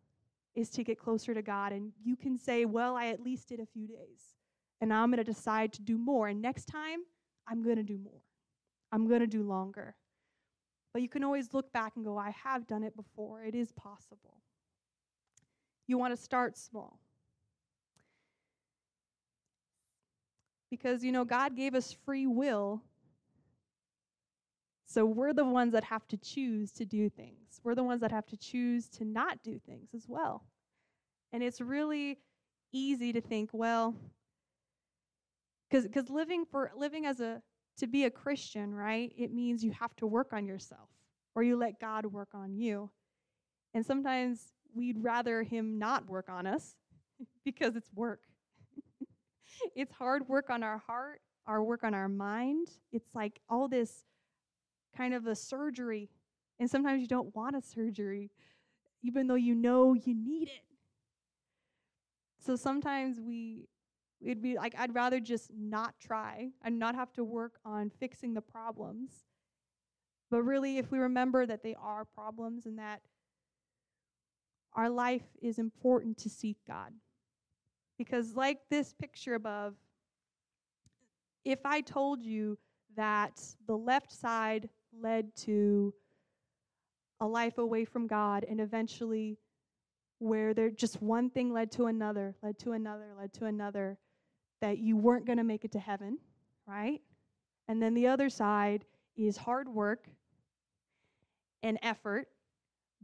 is 0.55 0.69
to 0.71 0.83
get 0.83 0.99
closer 0.99 1.33
to 1.33 1.41
God. 1.41 1.71
And 1.71 1.91
you 2.03 2.15
can 2.15 2.37
say, 2.37 2.65
well, 2.65 2.95
I 2.95 3.07
at 3.07 3.21
least 3.21 3.49
did 3.49 3.59
a 3.59 3.65
few 3.65 3.87
days. 3.87 4.35
And 4.79 4.89
now 4.89 5.03
I'm 5.03 5.09
going 5.09 5.23
to 5.23 5.23
decide 5.23 5.73
to 5.73 5.81
do 5.81 5.97
more. 5.97 6.27
And 6.27 6.41
next 6.41 6.65
time, 6.65 6.99
I'm 7.47 7.63
going 7.63 7.77
to 7.77 7.83
do 7.83 7.97
more. 7.97 8.21
I'm 8.91 9.07
going 9.07 9.21
to 9.21 9.27
do 9.27 9.43
longer. 9.43 9.95
But 10.93 11.01
you 11.01 11.09
can 11.09 11.23
always 11.23 11.53
look 11.53 11.71
back 11.71 11.93
and 11.95 12.03
go, 12.03 12.17
I 12.17 12.31
have 12.43 12.67
done 12.67 12.83
it 12.83 12.95
before. 12.95 13.43
It 13.43 13.55
is 13.55 13.71
possible. 13.71 14.41
You 15.87 15.97
want 15.97 16.15
to 16.15 16.21
start 16.21 16.57
small. 16.57 16.99
Because, 20.69 21.03
you 21.03 21.11
know, 21.11 21.25
God 21.25 21.55
gave 21.55 21.75
us 21.75 21.95
free 22.05 22.27
will 22.27 22.81
so 24.91 25.05
we're 25.05 25.31
the 25.31 25.45
ones 25.45 25.71
that 25.71 25.85
have 25.85 26.05
to 26.09 26.17
choose 26.17 26.69
to 26.73 26.85
do 26.85 27.09
things. 27.09 27.61
We're 27.63 27.75
the 27.75 27.83
ones 27.83 28.01
that 28.01 28.11
have 28.11 28.25
to 28.27 28.37
choose 28.37 28.89
to 28.89 29.05
not 29.05 29.41
do 29.41 29.57
things 29.57 29.89
as 29.95 30.05
well. 30.05 30.43
And 31.31 31.41
it's 31.41 31.61
really 31.61 32.19
easy 32.73 33.13
to 33.13 33.21
think, 33.21 33.51
well, 33.53 33.95
because 35.69 36.09
living 36.09 36.43
for 36.43 36.71
living 36.75 37.05
as 37.05 37.21
a 37.21 37.41
to 37.77 37.87
be 37.87 38.03
a 38.03 38.09
Christian, 38.09 38.73
right? 38.73 39.13
It 39.17 39.33
means 39.33 39.63
you 39.63 39.71
have 39.71 39.95
to 39.95 40.07
work 40.07 40.33
on 40.33 40.45
yourself 40.45 40.89
or 41.35 41.43
you 41.43 41.55
let 41.55 41.79
God 41.79 42.05
work 42.05 42.29
on 42.33 42.57
you. 42.57 42.89
And 43.73 43.85
sometimes 43.85 44.51
we'd 44.75 45.01
rather 45.01 45.41
him 45.43 45.79
not 45.79 46.09
work 46.09 46.27
on 46.27 46.45
us 46.45 46.75
because 47.45 47.77
it's 47.77 47.93
work. 47.95 48.23
it's 49.75 49.93
hard 49.93 50.27
work 50.27 50.49
on 50.49 50.63
our 50.63 50.79
heart, 50.79 51.21
our 51.47 51.63
work 51.63 51.85
on 51.85 51.93
our 51.93 52.09
mind. 52.09 52.67
It's 52.91 53.15
like 53.15 53.39
all 53.49 53.69
this 53.69 54.03
kind 54.95 55.13
of 55.13 55.27
a 55.27 55.35
surgery. 55.35 56.09
And 56.59 56.69
sometimes 56.69 57.01
you 57.01 57.07
don't 57.07 57.35
want 57.35 57.55
a 57.55 57.61
surgery, 57.61 58.31
even 59.03 59.27
though 59.27 59.35
you 59.35 59.55
know 59.55 59.93
you 59.93 60.13
need 60.13 60.49
it. 60.49 60.63
So 62.39 62.55
sometimes 62.55 63.19
we, 63.19 63.67
it'd 64.21 64.41
be 64.41 64.55
like, 64.55 64.73
I'd 64.77 64.95
rather 64.95 65.19
just 65.19 65.51
not 65.55 65.95
try 65.99 66.49
and 66.63 66.79
not 66.79 66.95
have 66.95 67.13
to 67.13 67.23
work 67.23 67.53
on 67.65 67.91
fixing 67.99 68.33
the 68.33 68.41
problems. 68.41 69.11
But 70.29 70.43
really, 70.43 70.77
if 70.77 70.91
we 70.91 70.99
remember 70.99 71.45
that 71.45 71.61
they 71.61 71.75
are 71.75 72.05
problems 72.05 72.65
and 72.65 72.79
that 72.79 73.01
our 74.73 74.89
life 74.89 75.25
is 75.41 75.59
important 75.59 76.17
to 76.19 76.29
seek 76.29 76.57
God. 76.67 76.93
Because, 77.97 78.35
like 78.35 78.59
this 78.69 78.93
picture 78.93 79.35
above, 79.35 79.75
if 81.43 81.59
I 81.65 81.81
told 81.81 82.21
you 82.21 82.57
that 82.95 83.41
the 83.67 83.77
left 83.77 84.11
side 84.11 84.69
led 84.99 85.35
to 85.35 85.93
a 87.19 87.25
life 87.25 87.57
away 87.57 87.85
from 87.85 88.07
God 88.07 88.45
and 88.49 88.59
eventually 88.59 89.37
where 90.19 90.53
there 90.53 90.69
just 90.69 91.01
one 91.01 91.29
thing 91.29 91.51
led 91.51 91.71
to 91.71 91.85
another, 91.85 92.35
led 92.43 92.57
to 92.59 92.73
another, 92.73 93.13
led 93.17 93.33
to 93.33 93.45
another, 93.45 93.97
that 94.61 94.77
you 94.77 94.95
weren't 94.95 95.25
going 95.25 95.37
to 95.37 95.43
make 95.43 95.65
it 95.65 95.71
to 95.71 95.79
heaven, 95.79 96.17
right? 96.67 97.01
And 97.67 97.81
then 97.81 97.93
the 97.93 98.07
other 98.07 98.29
side 98.29 98.85
is 99.15 99.37
hard 99.37 99.67
work 99.67 100.07
and 101.63 101.79
effort, 101.81 102.27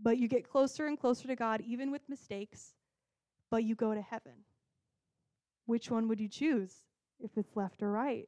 but 0.02 0.18
you 0.18 0.28
get 0.28 0.48
closer 0.48 0.86
and 0.86 1.00
closer 1.00 1.28
to 1.28 1.36
God, 1.36 1.62
even 1.66 1.92
with 1.92 2.08
mistakes, 2.08 2.74
but 3.50 3.64
you 3.64 3.76
go 3.76 3.94
to 3.94 4.02
heaven. 4.02 4.34
Which 5.66 5.90
one 5.90 6.08
would 6.08 6.20
you 6.20 6.30
choose 6.30 6.84
if 7.20 7.32
it's 7.36 7.56
left 7.56 7.82
or 7.82 7.92
right? 7.92 8.28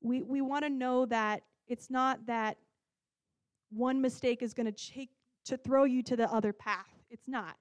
We, 0.00 0.22
we 0.22 0.40
want 0.40 0.64
to 0.64 0.70
know 0.70 1.06
that 1.06 1.42
it's 1.68 1.90
not 1.90 2.26
that 2.26 2.56
one 3.70 4.00
mistake 4.00 4.42
is 4.42 4.54
going 4.54 4.72
to 4.72 4.92
take 4.92 5.10
to 5.44 5.56
throw 5.56 5.84
you 5.84 6.02
to 6.02 6.16
the 6.16 6.32
other 6.32 6.52
path. 6.52 7.04
It's 7.10 7.28
not 7.28 7.56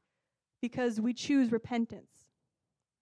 because 0.62 1.00
we 1.00 1.14
choose 1.14 1.52
repentance, 1.52 2.26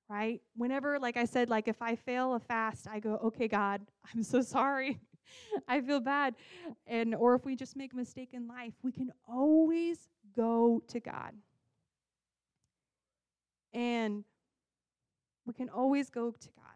right? 0.10 0.42
Whenever, 0.56 1.00
like 1.00 1.16
I 1.16 1.26
said, 1.26 1.50
like 1.50 1.68
if 1.68 1.82
I 1.82 1.96
fail 1.96 2.34
a 2.34 2.40
fast, 2.40 2.88
I 2.90 3.00
go, 3.00 3.16
okay, 3.26 3.48
God, 3.48 3.82
I'm 4.14 4.24
so 4.24 4.42
sorry. 4.42 5.00
I 5.68 5.82
feel 5.82 6.00
bad. 6.00 6.36
And 6.86 7.16
or 7.16 7.36
if 7.36 7.46
we 7.46 7.56
just 7.56 7.76
make 7.76 7.94
a 7.94 7.96
mistake 7.96 8.30
in 8.34 8.48
life, 8.48 8.74
we 8.84 8.92
can 8.92 9.12
always 9.28 10.10
go 10.36 10.82
to 10.88 11.00
God. 11.00 11.34
And 13.74 14.24
we 15.46 15.54
can 15.54 15.70
always 15.70 16.10
go 16.10 16.32
to 16.32 16.50
God. 16.56 16.73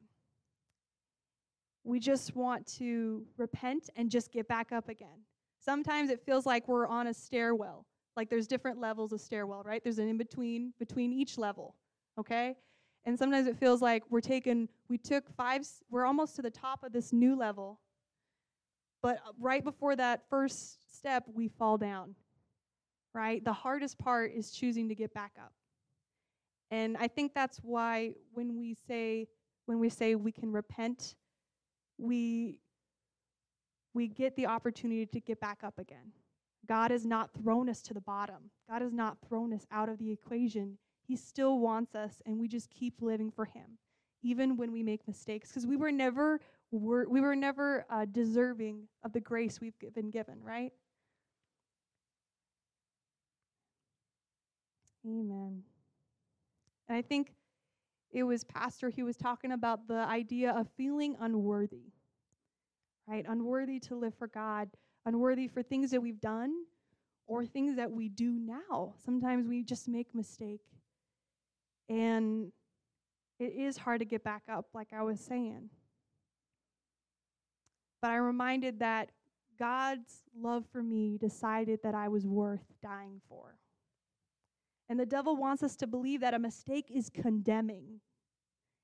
We 1.88 2.02
just 2.02 2.36
want 2.36 2.68
to 2.80 3.24
repent 3.38 3.90
and 3.96 4.12
just 4.12 4.34
get 4.34 4.46
back 4.50 4.74
up 4.74 4.90
again. 4.90 5.24
Sometimes 5.58 6.10
it 6.10 6.20
feels 6.26 6.46
like 6.46 6.68
we're 6.68 6.86
on 6.86 7.08
a 7.08 7.14
stairwell. 7.14 7.86
Like 8.18 8.30
there's 8.30 8.46
different 8.46 8.78
levels 8.78 9.14
of 9.14 9.22
stairwell, 9.22 9.64
right? 9.64 9.82
There's 9.82 9.98
an 9.98 10.10
in 10.10 10.18
between 10.18 10.74
between 10.80 11.14
each 11.14 11.38
level, 11.38 11.76
okay? 12.20 12.56
And 13.06 13.18
sometimes 13.18 13.48
it 13.48 13.58
feels 13.58 13.82
like 13.82 14.04
we're 14.10 14.20
taking 14.20 14.68
we 14.90 14.98
took 14.98 15.34
five 15.38 15.66
we're 15.90 16.06
almost 16.06 16.36
to 16.36 16.42
the 16.42 16.50
top 16.50 16.84
of 16.84 16.92
this 16.92 17.14
new 17.14 17.38
level. 17.38 17.80
But 19.02 19.20
uh, 19.26 19.32
right 19.40 19.64
before 19.64 19.96
that 19.96 20.24
first 20.30 20.94
step, 20.94 21.24
we 21.34 21.48
fall 21.48 21.78
down. 21.78 22.16
Right? 23.14 23.42
The 23.46 23.54
hardest 23.54 23.98
part 23.98 24.34
is 24.36 24.52
choosing 24.52 24.90
to 24.90 24.96
get 24.96 25.14
back 25.14 25.32
up. 25.40 25.54
And 26.70 26.98
I 26.98 27.08
think 27.08 27.34
that's 27.34 27.60
why 27.60 28.12
when 28.34 28.58
we 28.58 28.76
say 28.90 29.30
when 29.68 29.80
we 29.80 29.88
say 29.88 30.16
we 30.16 30.34
can 30.34 30.52
repent, 30.52 31.16
we 31.98 32.60
we 33.94 34.08
get 34.08 34.36
the 34.36 34.46
opportunity 34.46 35.06
to 35.08 35.20
get 35.20 35.40
back 35.40 35.64
up 35.64 35.80
again. 35.80 36.12
God 36.68 36.92
has 36.92 37.06
not 37.06 37.32
thrown 37.34 37.70
us 37.70 37.82
to 37.84 37.94
the 37.94 38.02
bottom. 38.02 38.52
God 38.70 38.82
has 38.82 38.94
not 38.94 39.18
thrown 39.28 39.54
us 39.54 39.66
out 39.72 39.90
of 39.90 39.98
the 39.98 40.12
equation. 40.12 40.78
He 41.08 41.16
still 41.16 41.60
wants 41.60 41.96
us, 41.96 42.22
and 42.26 42.38
we 42.38 42.48
just 42.48 42.70
keep 42.70 43.02
living 43.02 43.32
for 43.32 43.46
Him, 43.46 43.78
even 44.22 44.58
when 44.58 44.72
we 44.72 44.84
make 44.84 45.08
mistakes, 45.08 45.50
because 45.50 45.66
we 45.66 45.78
were 45.78 45.92
never 45.92 46.40
we 46.72 47.22
were 47.22 47.36
never 47.36 47.86
uh, 47.90 48.06
deserving 48.12 48.88
of 49.04 49.14
the 49.14 49.22
grace 49.22 49.62
we've 49.62 49.74
been 49.96 50.12
given, 50.12 50.36
right? 50.44 50.74
Amen. 55.06 55.64
And 56.90 56.98
I 56.98 57.02
think 57.02 57.32
it 58.12 58.24
was 58.24 58.44
Pastor 58.44 58.92
who 58.96 59.06
was 59.06 59.18
talking 59.18 59.52
about 59.52 59.88
the 59.88 60.00
idea 60.00 60.52
of 60.52 60.68
feeling 60.78 61.16
unworthy, 61.20 61.94
right? 63.08 63.26
Unworthy 63.28 63.80
to 63.82 63.96
live 63.96 64.14
for 64.18 64.28
God 64.28 64.70
unworthy 65.08 65.48
for 65.48 65.64
things 65.64 65.92
that 65.92 66.02
we've 66.02 66.20
done 66.20 66.54
or 67.26 67.46
things 67.46 67.78
that 67.78 67.92
we 67.92 68.10
do 68.10 68.38
now. 68.40 68.94
Sometimes 69.04 69.48
we 69.48 69.64
just 69.64 69.88
make 69.88 70.14
mistake. 70.14 70.62
And 71.90 72.52
it 73.40 73.54
is 73.54 73.78
hard 73.78 74.00
to 74.00 74.06
get 74.06 74.24
back 74.24 74.44
up, 74.52 74.66
like 74.74 74.90
I 74.94 75.02
was 75.04 75.20
saying. 75.20 75.70
But 78.02 78.12
I'm 78.12 78.24
reminded 78.24 78.80
that 78.80 79.10
God's 79.58 80.24
love 80.38 80.66
for 80.72 80.84
me 80.84 81.18
decided 81.18 81.80
that 81.84 81.96
I 81.96 82.10
was 82.10 82.28
worth 82.28 82.66
dying 82.84 83.22
for. 83.30 83.56
And 84.90 85.00
the 85.00 85.06
devil 85.06 85.36
wants 85.36 85.64
us 85.64 85.76
to 85.78 85.88
believe 85.88 86.22
that 86.22 86.34
a 86.34 86.40
mistake 86.40 86.92
is 86.94 87.10
condemning 87.10 88.00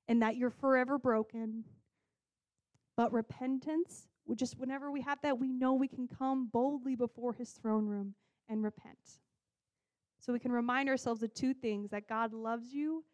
and 0.06 0.20
that 0.22 0.36
you're 0.36 0.50
forever 0.50 0.98
broken. 0.98 1.64
But 2.96 3.12
repentance 3.12 4.06
just 4.34 4.58
whenever 4.58 4.90
we 4.90 5.02
have 5.02 5.18
that, 5.22 5.38
we 5.38 5.52
know 5.52 5.74
we 5.74 5.88
can 5.88 6.08
come 6.08 6.48
boldly 6.50 6.96
before 6.96 7.34
his 7.34 7.50
throne 7.50 7.86
room 7.86 8.14
and 8.48 8.62
repent. 8.62 9.18
So 10.20 10.32
we 10.32 10.38
can 10.38 10.52
remind 10.52 10.88
ourselves 10.88 11.22
of 11.22 11.34
two 11.34 11.52
things 11.52 11.90
that 11.90 12.08
God 12.08 12.32
loves 12.32 12.72
you 12.72 13.04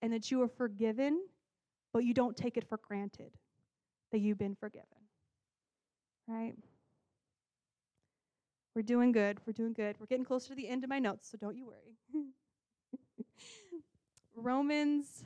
and 0.00 0.12
that 0.12 0.30
you 0.30 0.40
are 0.42 0.48
forgiven, 0.48 1.20
but 1.92 2.04
you 2.04 2.14
don't 2.14 2.36
take 2.36 2.56
it 2.56 2.68
for 2.68 2.78
granted 2.78 3.32
that 4.12 4.20
you've 4.20 4.38
been 4.38 4.54
forgiven. 4.54 4.86
Right? 6.28 6.54
We're 8.74 8.82
doing 8.82 9.12
good. 9.12 9.38
We're 9.46 9.52
doing 9.52 9.72
good. 9.72 9.96
We're 9.98 10.06
getting 10.06 10.24
closer 10.24 10.50
to 10.50 10.54
the 10.54 10.68
end 10.68 10.84
of 10.84 10.90
my 10.90 10.98
notes, 10.98 11.30
so 11.30 11.38
don't 11.38 11.56
you 11.56 11.66
worry. 11.66 12.24
Romans 14.34 15.24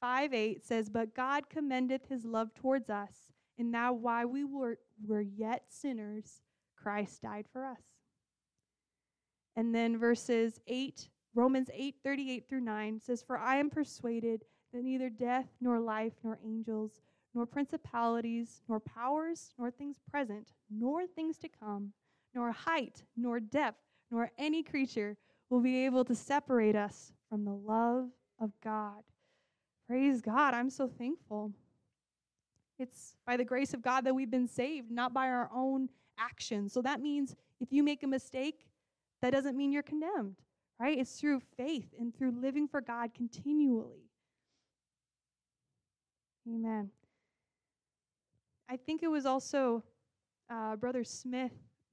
5 0.00 0.34
8 0.34 0.64
says, 0.64 0.90
But 0.90 1.14
God 1.14 1.48
commendeth 1.48 2.08
his 2.08 2.24
love 2.24 2.52
towards 2.54 2.90
us 2.90 3.32
and 3.58 3.70
now, 3.70 3.92
while 3.92 4.26
we 4.26 4.44
were, 4.44 4.78
were 5.06 5.20
yet 5.20 5.64
sinners, 5.68 6.40
Christ 6.76 7.22
died 7.22 7.46
for 7.52 7.64
us. 7.64 7.82
And 9.54 9.74
then 9.74 9.98
verses 9.98 10.58
8, 10.66 11.08
Romans 11.34 11.68
8 11.72 11.96
38 12.02 12.48
through 12.48 12.60
9 12.60 13.00
says, 13.00 13.22
For 13.22 13.38
I 13.38 13.56
am 13.56 13.70
persuaded 13.70 14.44
that 14.72 14.82
neither 14.82 15.10
death, 15.10 15.46
nor 15.60 15.78
life, 15.78 16.14
nor 16.24 16.38
angels, 16.44 17.02
nor 17.34 17.46
principalities, 17.46 18.62
nor 18.68 18.80
powers, 18.80 19.52
nor 19.58 19.70
things 19.70 20.00
present, 20.10 20.48
nor 20.70 21.06
things 21.06 21.36
to 21.38 21.48
come, 21.48 21.92
nor 22.34 22.52
height, 22.52 23.04
nor 23.16 23.40
depth, 23.40 23.80
nor 24.10 24.30
any 24.38 24.62
creature 24.62 25.16
will 25.50 25.60
be 25.60 25.84
able 25.84 26.04
to 26.04 26.14
separate 26.14 26.76
us 26.76 27.12
from 27.28 27.44
the 27.44 27.52
love 27.52 28.08
of 28.40 28.52
God. 28.62 29.02
Praise 29.86 30.20
God. 30.20 30.54
I'm 30.54 30.70
so 30.70 30.88
thankful. 30.88 31.52
It's 32.78 33.16
by 33.26 33.36
the 33.36 33.44
grace 33.44 33.74
of 33.74 33.82
God 33.82 34.04
that 34.04 34.14
we've 34.14 34.30
been 34.30 34.48
saved, 34.48 34.90
not 34.90 35.12
by 35.12 35.28
our 35.28 35.50
own 35.54 35.88
actions. 36.18 36.72
So 36.72 36.82
that 36.82 37.00
means 37.00 37.36
if 37.60 37.72
you 37.72 37.82
make 37.82 38.02
a 38.02 38.06
mistake, 38.06 38.66
that 39.20 39.30
doesn't 39.30 39.56
mean 39.56 39.72
you're 39.72 39.82
condemned, 39.82 40.36
right? 40.80 40.98
It's 40.98 41.20
through 41.20 41.40
faith 41.56 41.94
and 41.98 42.14
through 42.14 42.32
living 42.40 42.66
for 42.66 42.80
God 42.80 43.14
continually. 43.14 44.10
Amen. 46.48 46.90
I 48.68 48.76
think 48.76 49.02
it 49.02 49.08
was 49.08 49.26
also 49.26 49.84
uh, 50.50 50.76
Brother 50.76 51.04
Smith 51.04 51.52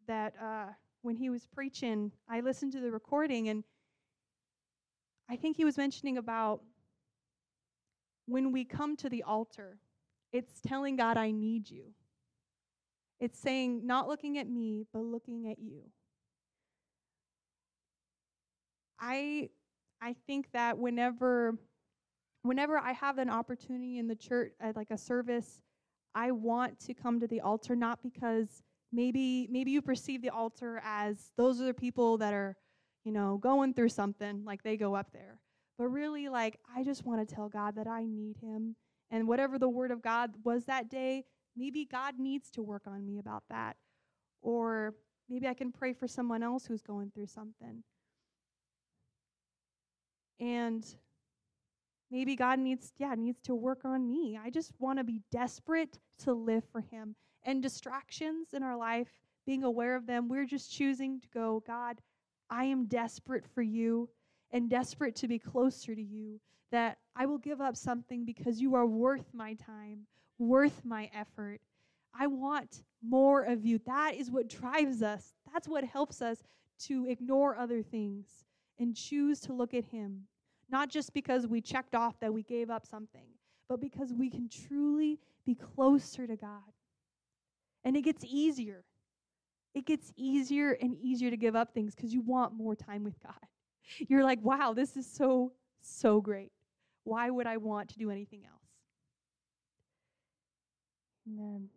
that 0.10 0.34
uh, 0.42 0.66
when 1.02 1.16
he 1.16 1.30
was 1.30 1.48
preaching, 1.48 2.12
I 2.30 2.42
listened 2.42 2.74
to 2.74 2.82
the 2.82 2.92
recording 2.92 3.48
and 3.48 3.64
I 5.30 5.38
think 5.38 5.56
he 5.56 5.66
was 5.66 5.78
mentioning 5.78 6.18
about 6.18 6.62
when 8.26 8.52
we 8.52 8.66
come 8.66 8.96
to 8.98 9.10
the 9.10 9.24
altar 9.24 9.80
it's 10.32 10.62
telling 10.62 10.96
God, 10.96 11.18
I 11.18 11.32
need 11.32 11.70
you. 11.70 11.86
It's 13.20 13.40
saying, 13.40 13.86
not 13.86 14.08
looking 14.08 14.38
at 14.38 14.48
me, 14.48 14.86
but 14.94 15.00
looking 15.00 15.50
at 15.50 15.60
you. 15.60 15.82
I 19.00 19.50
I 20.02 20.16
think 20.28 20.52
that 20.54 20.78
whenever 20.78 21.58
whenever 22.44 22.78
I 22.78 22.94
have 22.94 23.18
an 23.18 23.30
opportunity 23.30 23.98
in 23.98 24.08
the 24.08 24.16
church 24.16 24.54
at 24.60 24.76
like 24.76 24.92
a 24.92 24.98
service, 24.98 25.62
I 26.16 26.32
want 26.32 26.80
to 26.82 26.94
come 26.94 27.20
to 27.20 27.28
the 27.28 27.42
altar 27.42 27.76
not 27.76 28.00
because 28.04 28.64
maybe 28.92 29.48
maybe 29.52 29.72
you 29.72 29.82
perceive 29.82 30.22
the 30.22 30.30
altar 30.30 30.82
as 30.84 31.32
those 31.38 31.62
are 31.62 31.66
the 31.66 31.74
people 31.74 32.18
that 32.18 32.34
are, 32.34 32.56
you 33.04 33.12
know, 33.12 33.38
going 33.38 33.74
through 33.74 33.90
something, 33.90 34.44
like 34.46 34.64
they 34.64 34.78
go 34.78 34.96
up 34.96 35.12
there. 35.12 35.40
But 35.78 35.88
really 35.88 36.30
like 36.30 36.60
I 36.76 36.84
just 36.84 37.06
want 37.06 37.28
to 37.28 37.36
tell 37.36 37.50
God 37.50 37.76
that 37.76 37.88
I 37.88 38.06
need 38.06 38.38
him 38.42 38.76
and 39.12 39.28
whatever 39.28 39.58
the 39.58 39.70
word 39.70 39.92
of 39.92 40.02
God 40.02 40.32
was 40.44 40.66
that 40.66 40.90
day, 40.90 41.26
maybe 41.56 41.86
God 41.86 42.16
needs 42.20 42.52
to 42.52 42.62
work 42.62 42.84
on 42.86 43.06
me 43.06 43.20
about 43.20 43.44
that. 43.50 43.76
Or 44.42 44.96
maybe 45.30 45.48
I 45.48 45.54
can 45.54 45.72
pray 45.72 45.94
for 45.94 46.08
someone 46.08 46.44
else 46.44 46.66
who's 46.66 46.82
going 46.82 47.12
through 47.12 47.28
something. 47.28 47.84
And 50.40 50.86
maybe 52.12 52.36
God 52.36 52.60
needs 52.60 52.94
yeah, 52.98 53.16
needs 53.16 53.42
to 53.44 53.56
work 53.56 53.84
on 53.84 54.08
me. 54.08 54.40
I 54.42 54.50
just 54.50 54.74
want 54.80 55.00
to 55.00 55.04
be 55.04 55.22
desperate 55.32 56.00
to 56.20 56.34
live 56.34 56.64
for 56.72 56.82
him. 56.82 57.16
And 57.44 57.62
distractions 57.62 58.54
in 58.54 58.64
our 58.64 58.78
life, 58.78 59.10
being 59.46 59.64
aware 59.64 59.96
of 59.96 60.06
them, 60.06 60.28
we're 60.28 60.46
just 60.46 60.72
choosing 60.72 61.20
to 61.22 61.28
go, 61.34 61.64
God, 61.66 62.02
I 62.50 62.66
am 62.66 62.86
desperate 62.86 63.46
for 63.54 63.62
you 63.62 64.10
and 64.52 64.70
desperate 64.70 65.16
to 65.18 65.28
be 65.28 65.40
closer 65.40 65.96
to 65.96 66.02
you 66.02 66.40
that 66.72 66.98
I 67.16 67.26
will 67.26 67.38
give 67.38 67.62
up 67.62 67.76
something 67.76 68.26
because 68.26 68.62
you 68.62 68.76
are 68.76 68.86
worth 68.86 69.34
my 69.34 69.56
time, 69.56 70.06
worth 70.38 70.84
my 70.86 71.10
effort. 71.14 71.62
I 72.18 72.28
want 72.28 72.84
more 73.04 73.44
of 73.44 73.66
you. 73.66 73.80
That 73.86 74.16
is 74.16 74.32
what 74.32 74.50
drives 74.50 75.02
us. 75.02 75.34
That's 75.52 75.68
what 75.68 75.84
helps 75.84 76.22
us 76.22 76.44
to 76.86 77.08
ignore 77.08 77.56
other 77.56 77.82
things 77.82 78.46
and 78.80 78.96
choose 78.96 79.40
to 79.42 79.54
look 79.54 79.74
at 79.74 79.86
Him. 79.86 80.24
Not 80.70 80.90
just 80.90 81.14
because 81.14 81.48
we 81.48 81.62
checked 81.62 81.96
off 81.96 82.20
that 82.20 82.34
we 82.34 82.44
gave 82.44 82.70
up 82.70 82.86
something, 82.86 83.26
but 83.68 83.82
because 83.82 84.14
we 84.14 84.30
can 84.30 84.50
truly 84.50 85.20
be 85.46 85.56
closer 85.56 86.28
to 86.28 86.36
God. 86.36 86.74
And 87.84 87.96
it 87.96 88.02
gets 88.02 88.24
easier. 88.26 88.84
It 89.74 89.86
gets 89.86 90.12
easier 90.16 90.72
and 90.82 90.96
easier 90.96 91.30
to 91.30 91.38
give 91.38 91.56
up 91.56 91.74
things 91.74 91.96
because 91.96 92.14
you 92.14 92.22
want 92.22 92.54
more 92.54 92.76
time 92.76 93.04
with 93.04 93.22
God. 93.22 93.34
You're 94.08 94.24
like, 94.24 94.40
wow, 94.42 94.74
this 94.74 94.98
is 94.98 95.06
so, 95.06 95.54
so 95.82 96.22
great. 96.22 96.52
Why 97.04 97.30
would 97.30 97.48
I 97.48 97.58
want 97.58 97.90
to 97.90 97.98
do 97.98 98.12
anything 98.12 98.42
else? 98.46 98.60
Amen. 101.28 101.70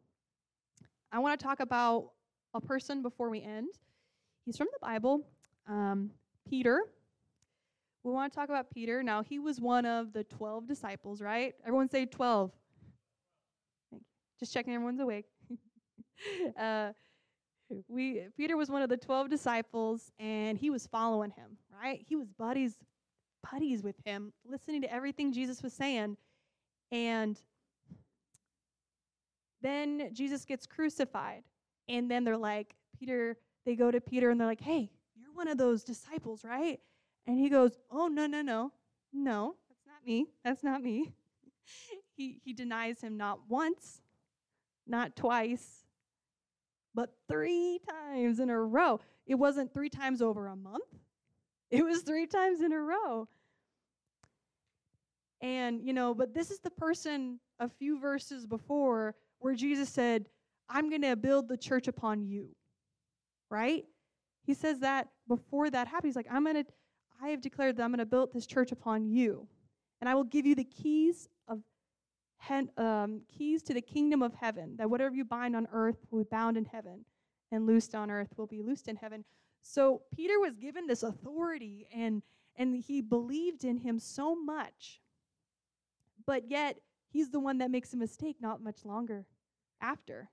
I 1.11 1.19
want 1.19 1.39
to 1.39 1.45
talk 1.45 1.61
about 1.61 2.11
a 2.55 2.61
person 2.61 3.03
before 3.03 3.29
we 3.29 3.43
end. 3.43 3.69
He's 4.45 4.57
from 4.57 4.69
the 4.73 4.79
Bible, 4.81 5.27
um, 5.69 6.11
Peter. 6.49 6.83
We 8.03 8.11
want 8.11 8.33
to 8.33 8.37
talk 8.37 8.49
about 8.49 8.71
Peter. 8.71 9.03
Now, 9.03 9.23
he 9.23 9.39
was 9.39 9.61
one 9.61 9.87
of 9.87 10.13
the 10.13 10.25
12 10.25 10.67
disciples, 10.67 11.21
right? 11.21 11.55
Everyone 11.65 11.89
say 11.89 12.07
12. 12.07 12.51
Just 14.41 14.53
checking 14.53 14.75
everyone's 14.75 15.01
awake. 15.01 15.27
uh, 16.59 16.93
we 17.89 18.27
Peter 18.37 18.57
was 18.57 18.71
one 18.71 18.83
of 18.83 18.89
the 18.89 18.97
12 18.97 19.31
disciples 19.31 20.13
and 20.19 20.59
he 20.59 20.71
was 20.71 20.87
following 20.87 21.31
him, 21.31 21.57
right? 21.83 22.05
He 22.07 22.17
was 22.17 22.29
buddies 22.29 22.77
buddies 23.51 23.83
with 23.83 23.97
him, 24.05 24.33
listening 24.45 24.83
to 24.83 24.93
everything 24.93 25.33
Jesus 25.33 25.63
was 25.63 25.73
saying. 25.73 26.17
And 26.91 27.41
then 29.61 30.11
Jesus 30.13 30.45
gets 30.45 30.67
crucified. 30.67 31.43
And 31.89 32.11
then 32.11 32.25
they're 32.25 32.37
like, 32.37 32.75
Peter, 32.99 33.37
they 33.65 33.75
go 33.75 33.91
to 33.91 34.01
Peter 34.01 34.31
and 34.31 34.41
they're 34.41 34.47
like, 34.47 34.61
hey, 34.61 34.91
you're 35.17 35.33
one 35.33 35.49
of 35.49 35.59
those 35.59 35.83
disciples, 35.83 36.45
right? 36.45 36.79
And 37.27 37.39
he 37.39 37.49
goes, 37.49 37.73
oh, 37.91 38.09
no, 38.09 38.27
no, 38.27 38.43
no. 38.43 38.73
No, 39.13 39.57
that's 39.69 39.87
not 39.87 40.07
me. 40.07 40.27
That's 40.45 40.65
not 40.65 40.83
me. 40.83 41.13
he, 42.17 42.41
he 42.45 42.53
denies 42.53 43.01
him 43.01 43.17
not 43.17 43.41
once, 43.49 44.01
not 44.87 45.17
twice, 45.17 45.82
but 46.95 47.13
three 47.29 47.81
times 47.89 48.41
in 48.41 48.51
a 48.51 48.61
row. 48.61 49.01
It 49.27 49.37
wasn't 49.37 49.73
three 49.73 49.89
times 49.89 50.21
over 50.21 50.49
a 50.49 50.57
month, 50.57 50.85
it 51.71 51.85
was 51.85 52.03
three 52.03 52.27
times 52.27 52.61
in 52.61 52.73
a 52.73 52.81
row. 52.81 53.29
And, 55.41 55.83
you 55.83 55.93
know, 55.93 56.15
but 56.15 56.35
this 56.35 56.53
is 56.53 56.61
the 56.61 56.71
person 56.71 57.41
a 57.59 57.69
few 57.69 57.99
verses 57.99 58.47
before 58.47 59.17
where 59.41 59.55
Jesus 59.55 59.89
said, 59.89 60.29
I'm 60.69 60.89
going 60.89 61.03
to 61.03 61.17
build 61.17 61.49
the 61.49 61.57
church 61.57 61.89
upon 61.89 62.25
you. 62.25 62.55
Right? 63.51 63.85
He 64.45 64.55
says 64.55 64.79
that 64.81 65.09
before 65.27 65.69
that 65.69 65.89
happens. 65.89 66.11
He's 66.11 66.17
like, 66.17 66.29
I'm 66.31 66.45
going 66.45 66.65
to, 66.65 66.65
I 67.21 67.29
have 67.29 67.41
declared 67.41 67.77
that 67.77 67.83
I'm 67.83 67.91
going 67.91 67.99
to 67.99 68.07
build 68.07 68.33
this 68.33 68.47
church 68.47 68.71
upon 68.71 69.05
you. 69.05 69.49
And 70.01 70.09
I 70.09 70.15
will 70.15 70.25
give 70.25 70.47
you 70.47 70.55
the 70.55 70.65
keys 70.65 71.29
um, 72.77 73.23
keys 73.29 73.63
to 73.65 73.75
the 73.75 73.81
kingdom 73.81 74.23
of 74.23 74.35
heaven, 74.35 74.77
that 74.77 74.91
whatever 74.91 75.15
you 75.15 75.25
bind 75.25 75.55
on 75.57 75.69
earth 75.73 75.99
will 76.11 76.25
be 76.25 76.29
bound 76.31 76.57
in 76.57 76.65
heaven, 76.65 77.05
and 77.51 77.67
loosed 77.67 77.95
on 77.95 78.11
earth 78.11 78.35
will 78.37 78.47
be 78.47 78.63
loosed 78.63 78.89
in 78.89 78.97
heaven. 78.97 79.25
So 79.63 80.03
Peter 80.15 80.41
was 80.41 80.57
given 80.57 80.87
this 80.87 81.03
authority, 81.03 81.87
and 81.95 82.23
and 82.57 82.77
he 82.77 83.01
believed 83.01 83.65
in 83.65 83.79
him 83.79 83.99
so 83.99 84.35
much. 84.35 85.01
But 86.27 86.51
yet 86.51 86.77
he's 87.11 87.31
the 87.31 87.41
one 87.41 87.59
that 87.59 87.71
makes 87.71 87.93
a 87.93 87.97
mistake 87.97 88.37
not 88.41 88.63
much 88.63 88.85
longer 88.85 89.27
after. 89.81 90.29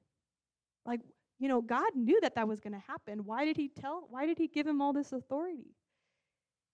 Like, 0.86 1.02
you 1.40 1.48
know, 1.48 1.62
God 1.62 1.96
knew 1.96 2.20
that 2.22 2.36
that 2.36 2.48
was 2.48 2.60
going 2.60 2.74
to 2.74 2.84
happen. 2.88 3.26
Why 3.26 3.46
did 3.46 3.58
he 3.58 3.70
tell, 3.70 4.08
why 4.10 4.26
did 4.26 4.38
he 4.38 4.48
give 4.48 4.68
him 4.68 4.82
all 4.82 4.94
this 4.94 5.14
authority? 5.14 5.76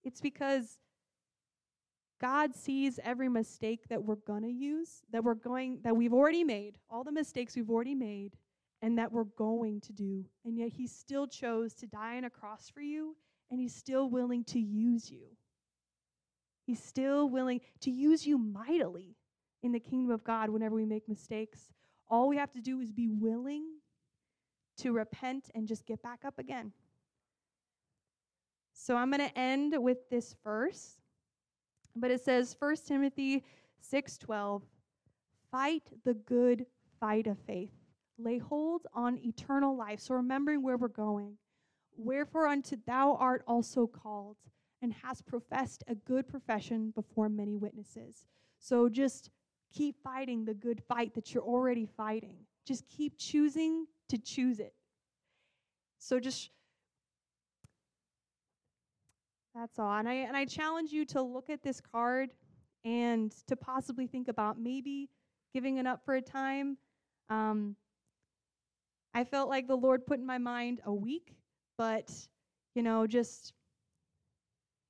It's 0.04 0.22
because 0.22 0.80
God 2.20 2.56
sees 2.56 3.00
every 3.04 3.30
mistake 3.30 3.90
that 3.90 4.04
we're 4.04 4.16
going 4.16 4.44
to 4.44 4.52
use, 4.52 5.02
that 5.12 5.24
we're 5.24 5.36
going, 5.36 5.80
that 5.84 5.96
we've 5.96 6.14
already 6.14 6.44
made, 6.44 6.78
all 6.90 7.04
the 7.04 7.12
mistakes 7.12 7.56
we've 7.56 7.70
already 7.70 7.96
made, 7.96 8.38
and 8.82 8.98
that 8.98 9.12
we're 9.12 9.26
going 9.26 9.82
to 9.82 9.94
do. 9.94 10.26
And 10.46 10.58
yet 10.58 10.70
he 10.70 10.88
still 10.88 11.28
chose 11.28 11.74
to 11.76 11.88
die 11.88 12.18
on 12.18 12.24
a 12.24 12.30
cross 12.30 12.70
for 12.70 12.82
you, 12.82 13.16
and 13.52 13.60
he's 13.60 13.76
still 13.76 14.10
willing 14.10 14.44
to 14.46 14.60
use 14.60 15.12
you. 15.12 15.28
He's 16.66 16.82
still 16.82 17.30
willing 17.30 17.62
to 17.82 17.92
use 17.92 18.26
you 18.26 18.38
mightily 18.38 19.16
in 19.62 19.72
the 19.72 19.80
kingdom 19.80 20.12
of 20.12 20.24
God 20.24 20.50
whenever 20.50 20.76
we 20.76 20.86
make 20.86 21.08
mistakes. 21.10 21.74
All 22.08 22.28
we 22.28 22.38
have 22.38 22.52
to 22.52 22.62
do 22.62 22.80
is 22.80 22.92
be 22.92 23.08
willing 23.08 23.66
to 24.78 24.92
repent 24.94 25.50
and 25.54 25.68
just 25.68 25.86
get 25.86 26.02
back 26.02 26.24
up 26.26 26.40
again. 26.40 26.72
So 28.74 28.96
I'm 28.96 29.10
going 29.10 29.28
to 29.28 29.38
end 29.38 29.74
with 29.78 30.10
this 30.10 30.36
verse. 30.44 30.98
But 31.96 32.12
it 32.12 32.22
says 32.22 32.54
1 32.54 32.86
Timothy 32.88 33.44
6:12, 33.80 34.64
"Fight 35.50 35.94
the 36.04 36.14
good 36.14 36.68
fight 37.00 37.28
of 37.28 37.40
faith. 37.40 37.74
Lay 38.18 38.38
hold 38.38 38.88
on 38.94 39.18
eternal 39.20 39.76
life." 39.76 40.00
So 40.00 40.16
remembering 40.16 40.62
where 40.62 40.78
we're 40.78 40.88
going. 40.88 41.38
Wherefore 41.98 42.48
unto 42.48 42.76
thou 42.76 43.16
art 43.16 43.44
also 43.48 43.88
called 43.88 44.38
and 44.82 44.94
hast 44.94 45.26
professed 45.26 45.84
a 45.88 45.96
good 45.96 46.28
profession 46.28 46.92
before 46.92 47.30
many 47.30 47.56
witnesses. 47.56 48.28
So 48.60 48.90
just 48.90 49.32
keep 49.72 49.96
fighting 50.02 50.46
the 50.46 50.54
good 50.54 50.84
fight 50.84 51.14
that 51.14 51.34
you're 51.34 51.44
already 51.44 51.86
fighting. 51.86 52.46
Just 52.66 52.88
keep 52.88 53.18
choosing 53.18 53.88
to 54.10 54.18
choose 54.18 54.60
it. 54.60 54.76
So 55.98 56.20
just 56.20 56.52
that's 59.56 59.80
all. 59.80 59.98
And 59.98 60.08
I 60.08 60.14
and 60.14 60.36
I 60.36 60.46
challenge 60.46 60.92
you 60.92 61.06
to 61.06 61.22
look 61.22 61.50
at 61.50 61.64
this 61.64 61.82
card 61.82 62.32
and 62.84 63.34
to 63.48 63.56
possibly 63.56 64.06
think 64.06 64.28
about 64.28 64.60
maybe 64.60 65.10
giving 65.54 65.78
it 65.78 65.88
up 65.88 66.04
for 66.04 66.16
a 66.16 66.22
time. 66.22 66.78
Um, 67.30 67.76
I 69.14 69.24
felt 69.24 69.50
like 69.50 69.68
the 69.68 69.78
Lord 69.78 70.06
put 70.06 70.20
in 70.20 70.26
my 70.26 70.38
mind 70.38 70.82
a 70.86 70.94
week, 70.94 71.36
but 71.78 72.12
you 72.76 72.84
know, 72.84 73.08
just 73.08 73.54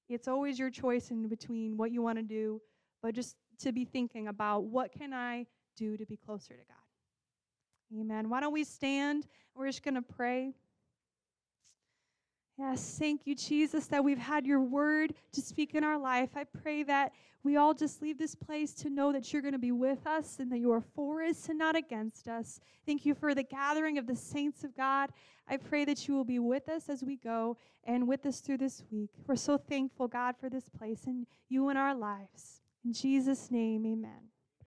it's 0.10 0.28
always 0.28 0.58
your 0.58 0.72
choice 0.72 1.12
in 1.12 1.28
between 1.28 1.78
what 1.78 1.92
you 1.92 2.02
want 2.02 2.18
to 2.18 2.24
do, 2.24 2.62
but 3.02 3.14
just 3.14 3.36
to 3.60 3.72
be 3.72 3.86
thinking 3.86 4.28
about 4.28 4.66
what 4.66 4.92
can 4.92 5.14
I 5.14 5.46
do 5.78 5.96
to 5.96 6.06
be 6.06 6.18
closer 6.18 6.54
to 6.54 6.64
God. 6.68 8.00
Amen. 8.00 8.30
Why 8.30 8.40
don't 8.40 8.54
we 8.54 8.64
stand? 8.64 9.28
We're 9.56 9.68
just 9.68 9.84
going 9.84 9.96
to 9.96 10.02
pray. 10.02 10.54
Yes, 12.58 12.98
thank 12.98 13.22
you, 13.26 13.36
Jesus, 13.36 13.88
that 13.88 14.04
we've 14.04 14.18
had 14.18 14.46
your 14.46 14.62
word 14.62 15.14
to 15.34 15.42
speak 15.42 15.76
in 15.76 15.84
our 15.84 15.98
life. 15.98 16.30
I 16.36 16.46
pray 16.46 16.84
that 16.84 17.12
we 17.44 17.58
all 17.58 17.74
just 17.74 18.02
leave 18.02 18.18
this 18.18 18.34
place 18.34 18.74
to 18.76 18.90
know 18.90 19.12
that 19.12 19.34
you're 19.34 19.42
going 19.42 19.52
to 19.52 19.60
be 19.60 19.74
with 19.74 20.08
us 20.08 20.38
and 20.40 20.50
that 20.52 20.60
you 20.60 20.72
are 20.72 20.82
for 20.82 21.22
us 21.22 21.50
and 21.50 21.60
not 21.60 21.76
against 21.76 22.30
us. 22.30 22.62
Thank 22.86 23.06
you 23.06 23.14
for 23.14 23.36
the 23.36 23.44
gathering 23.44 23.98
of 23.98 24.08
the 24.08 24.16
saints 24.16 24.64
of 24.64 24.76
God. 24.76 25.12
I 25.48 25.58
pray 25.58 25.84
that 25.86 26.08
you 26.08 26.16
will 26.16 26.24
be 26.24 26.40
with 26.40 26.70
us 26.70 26.88
as 26.88 27.04
we 27.04 27.18
go 27.18 27.58
and 27.84 28.08
with 28.08 28.26
us 28.26 28.40
through 28.40 28.60
this 28.60 28.84
week. 28.90 29.12
We're 29.28 29.36
so 29.36 29.58
thankful, 29.58 30.08
God, 30.08 30.36
for 30.40 30.50
this 30.50 30.70
place 30.70 31.04
and 31.06 31.28
you 31.50 31.70
in 31.70 31.78
our 31.78 31.94
lives. 31.94 32.62
In 32.86 32.94
Jesus' 32.94 33.52
name, 33.52 33.86
amen. 33.86 34.30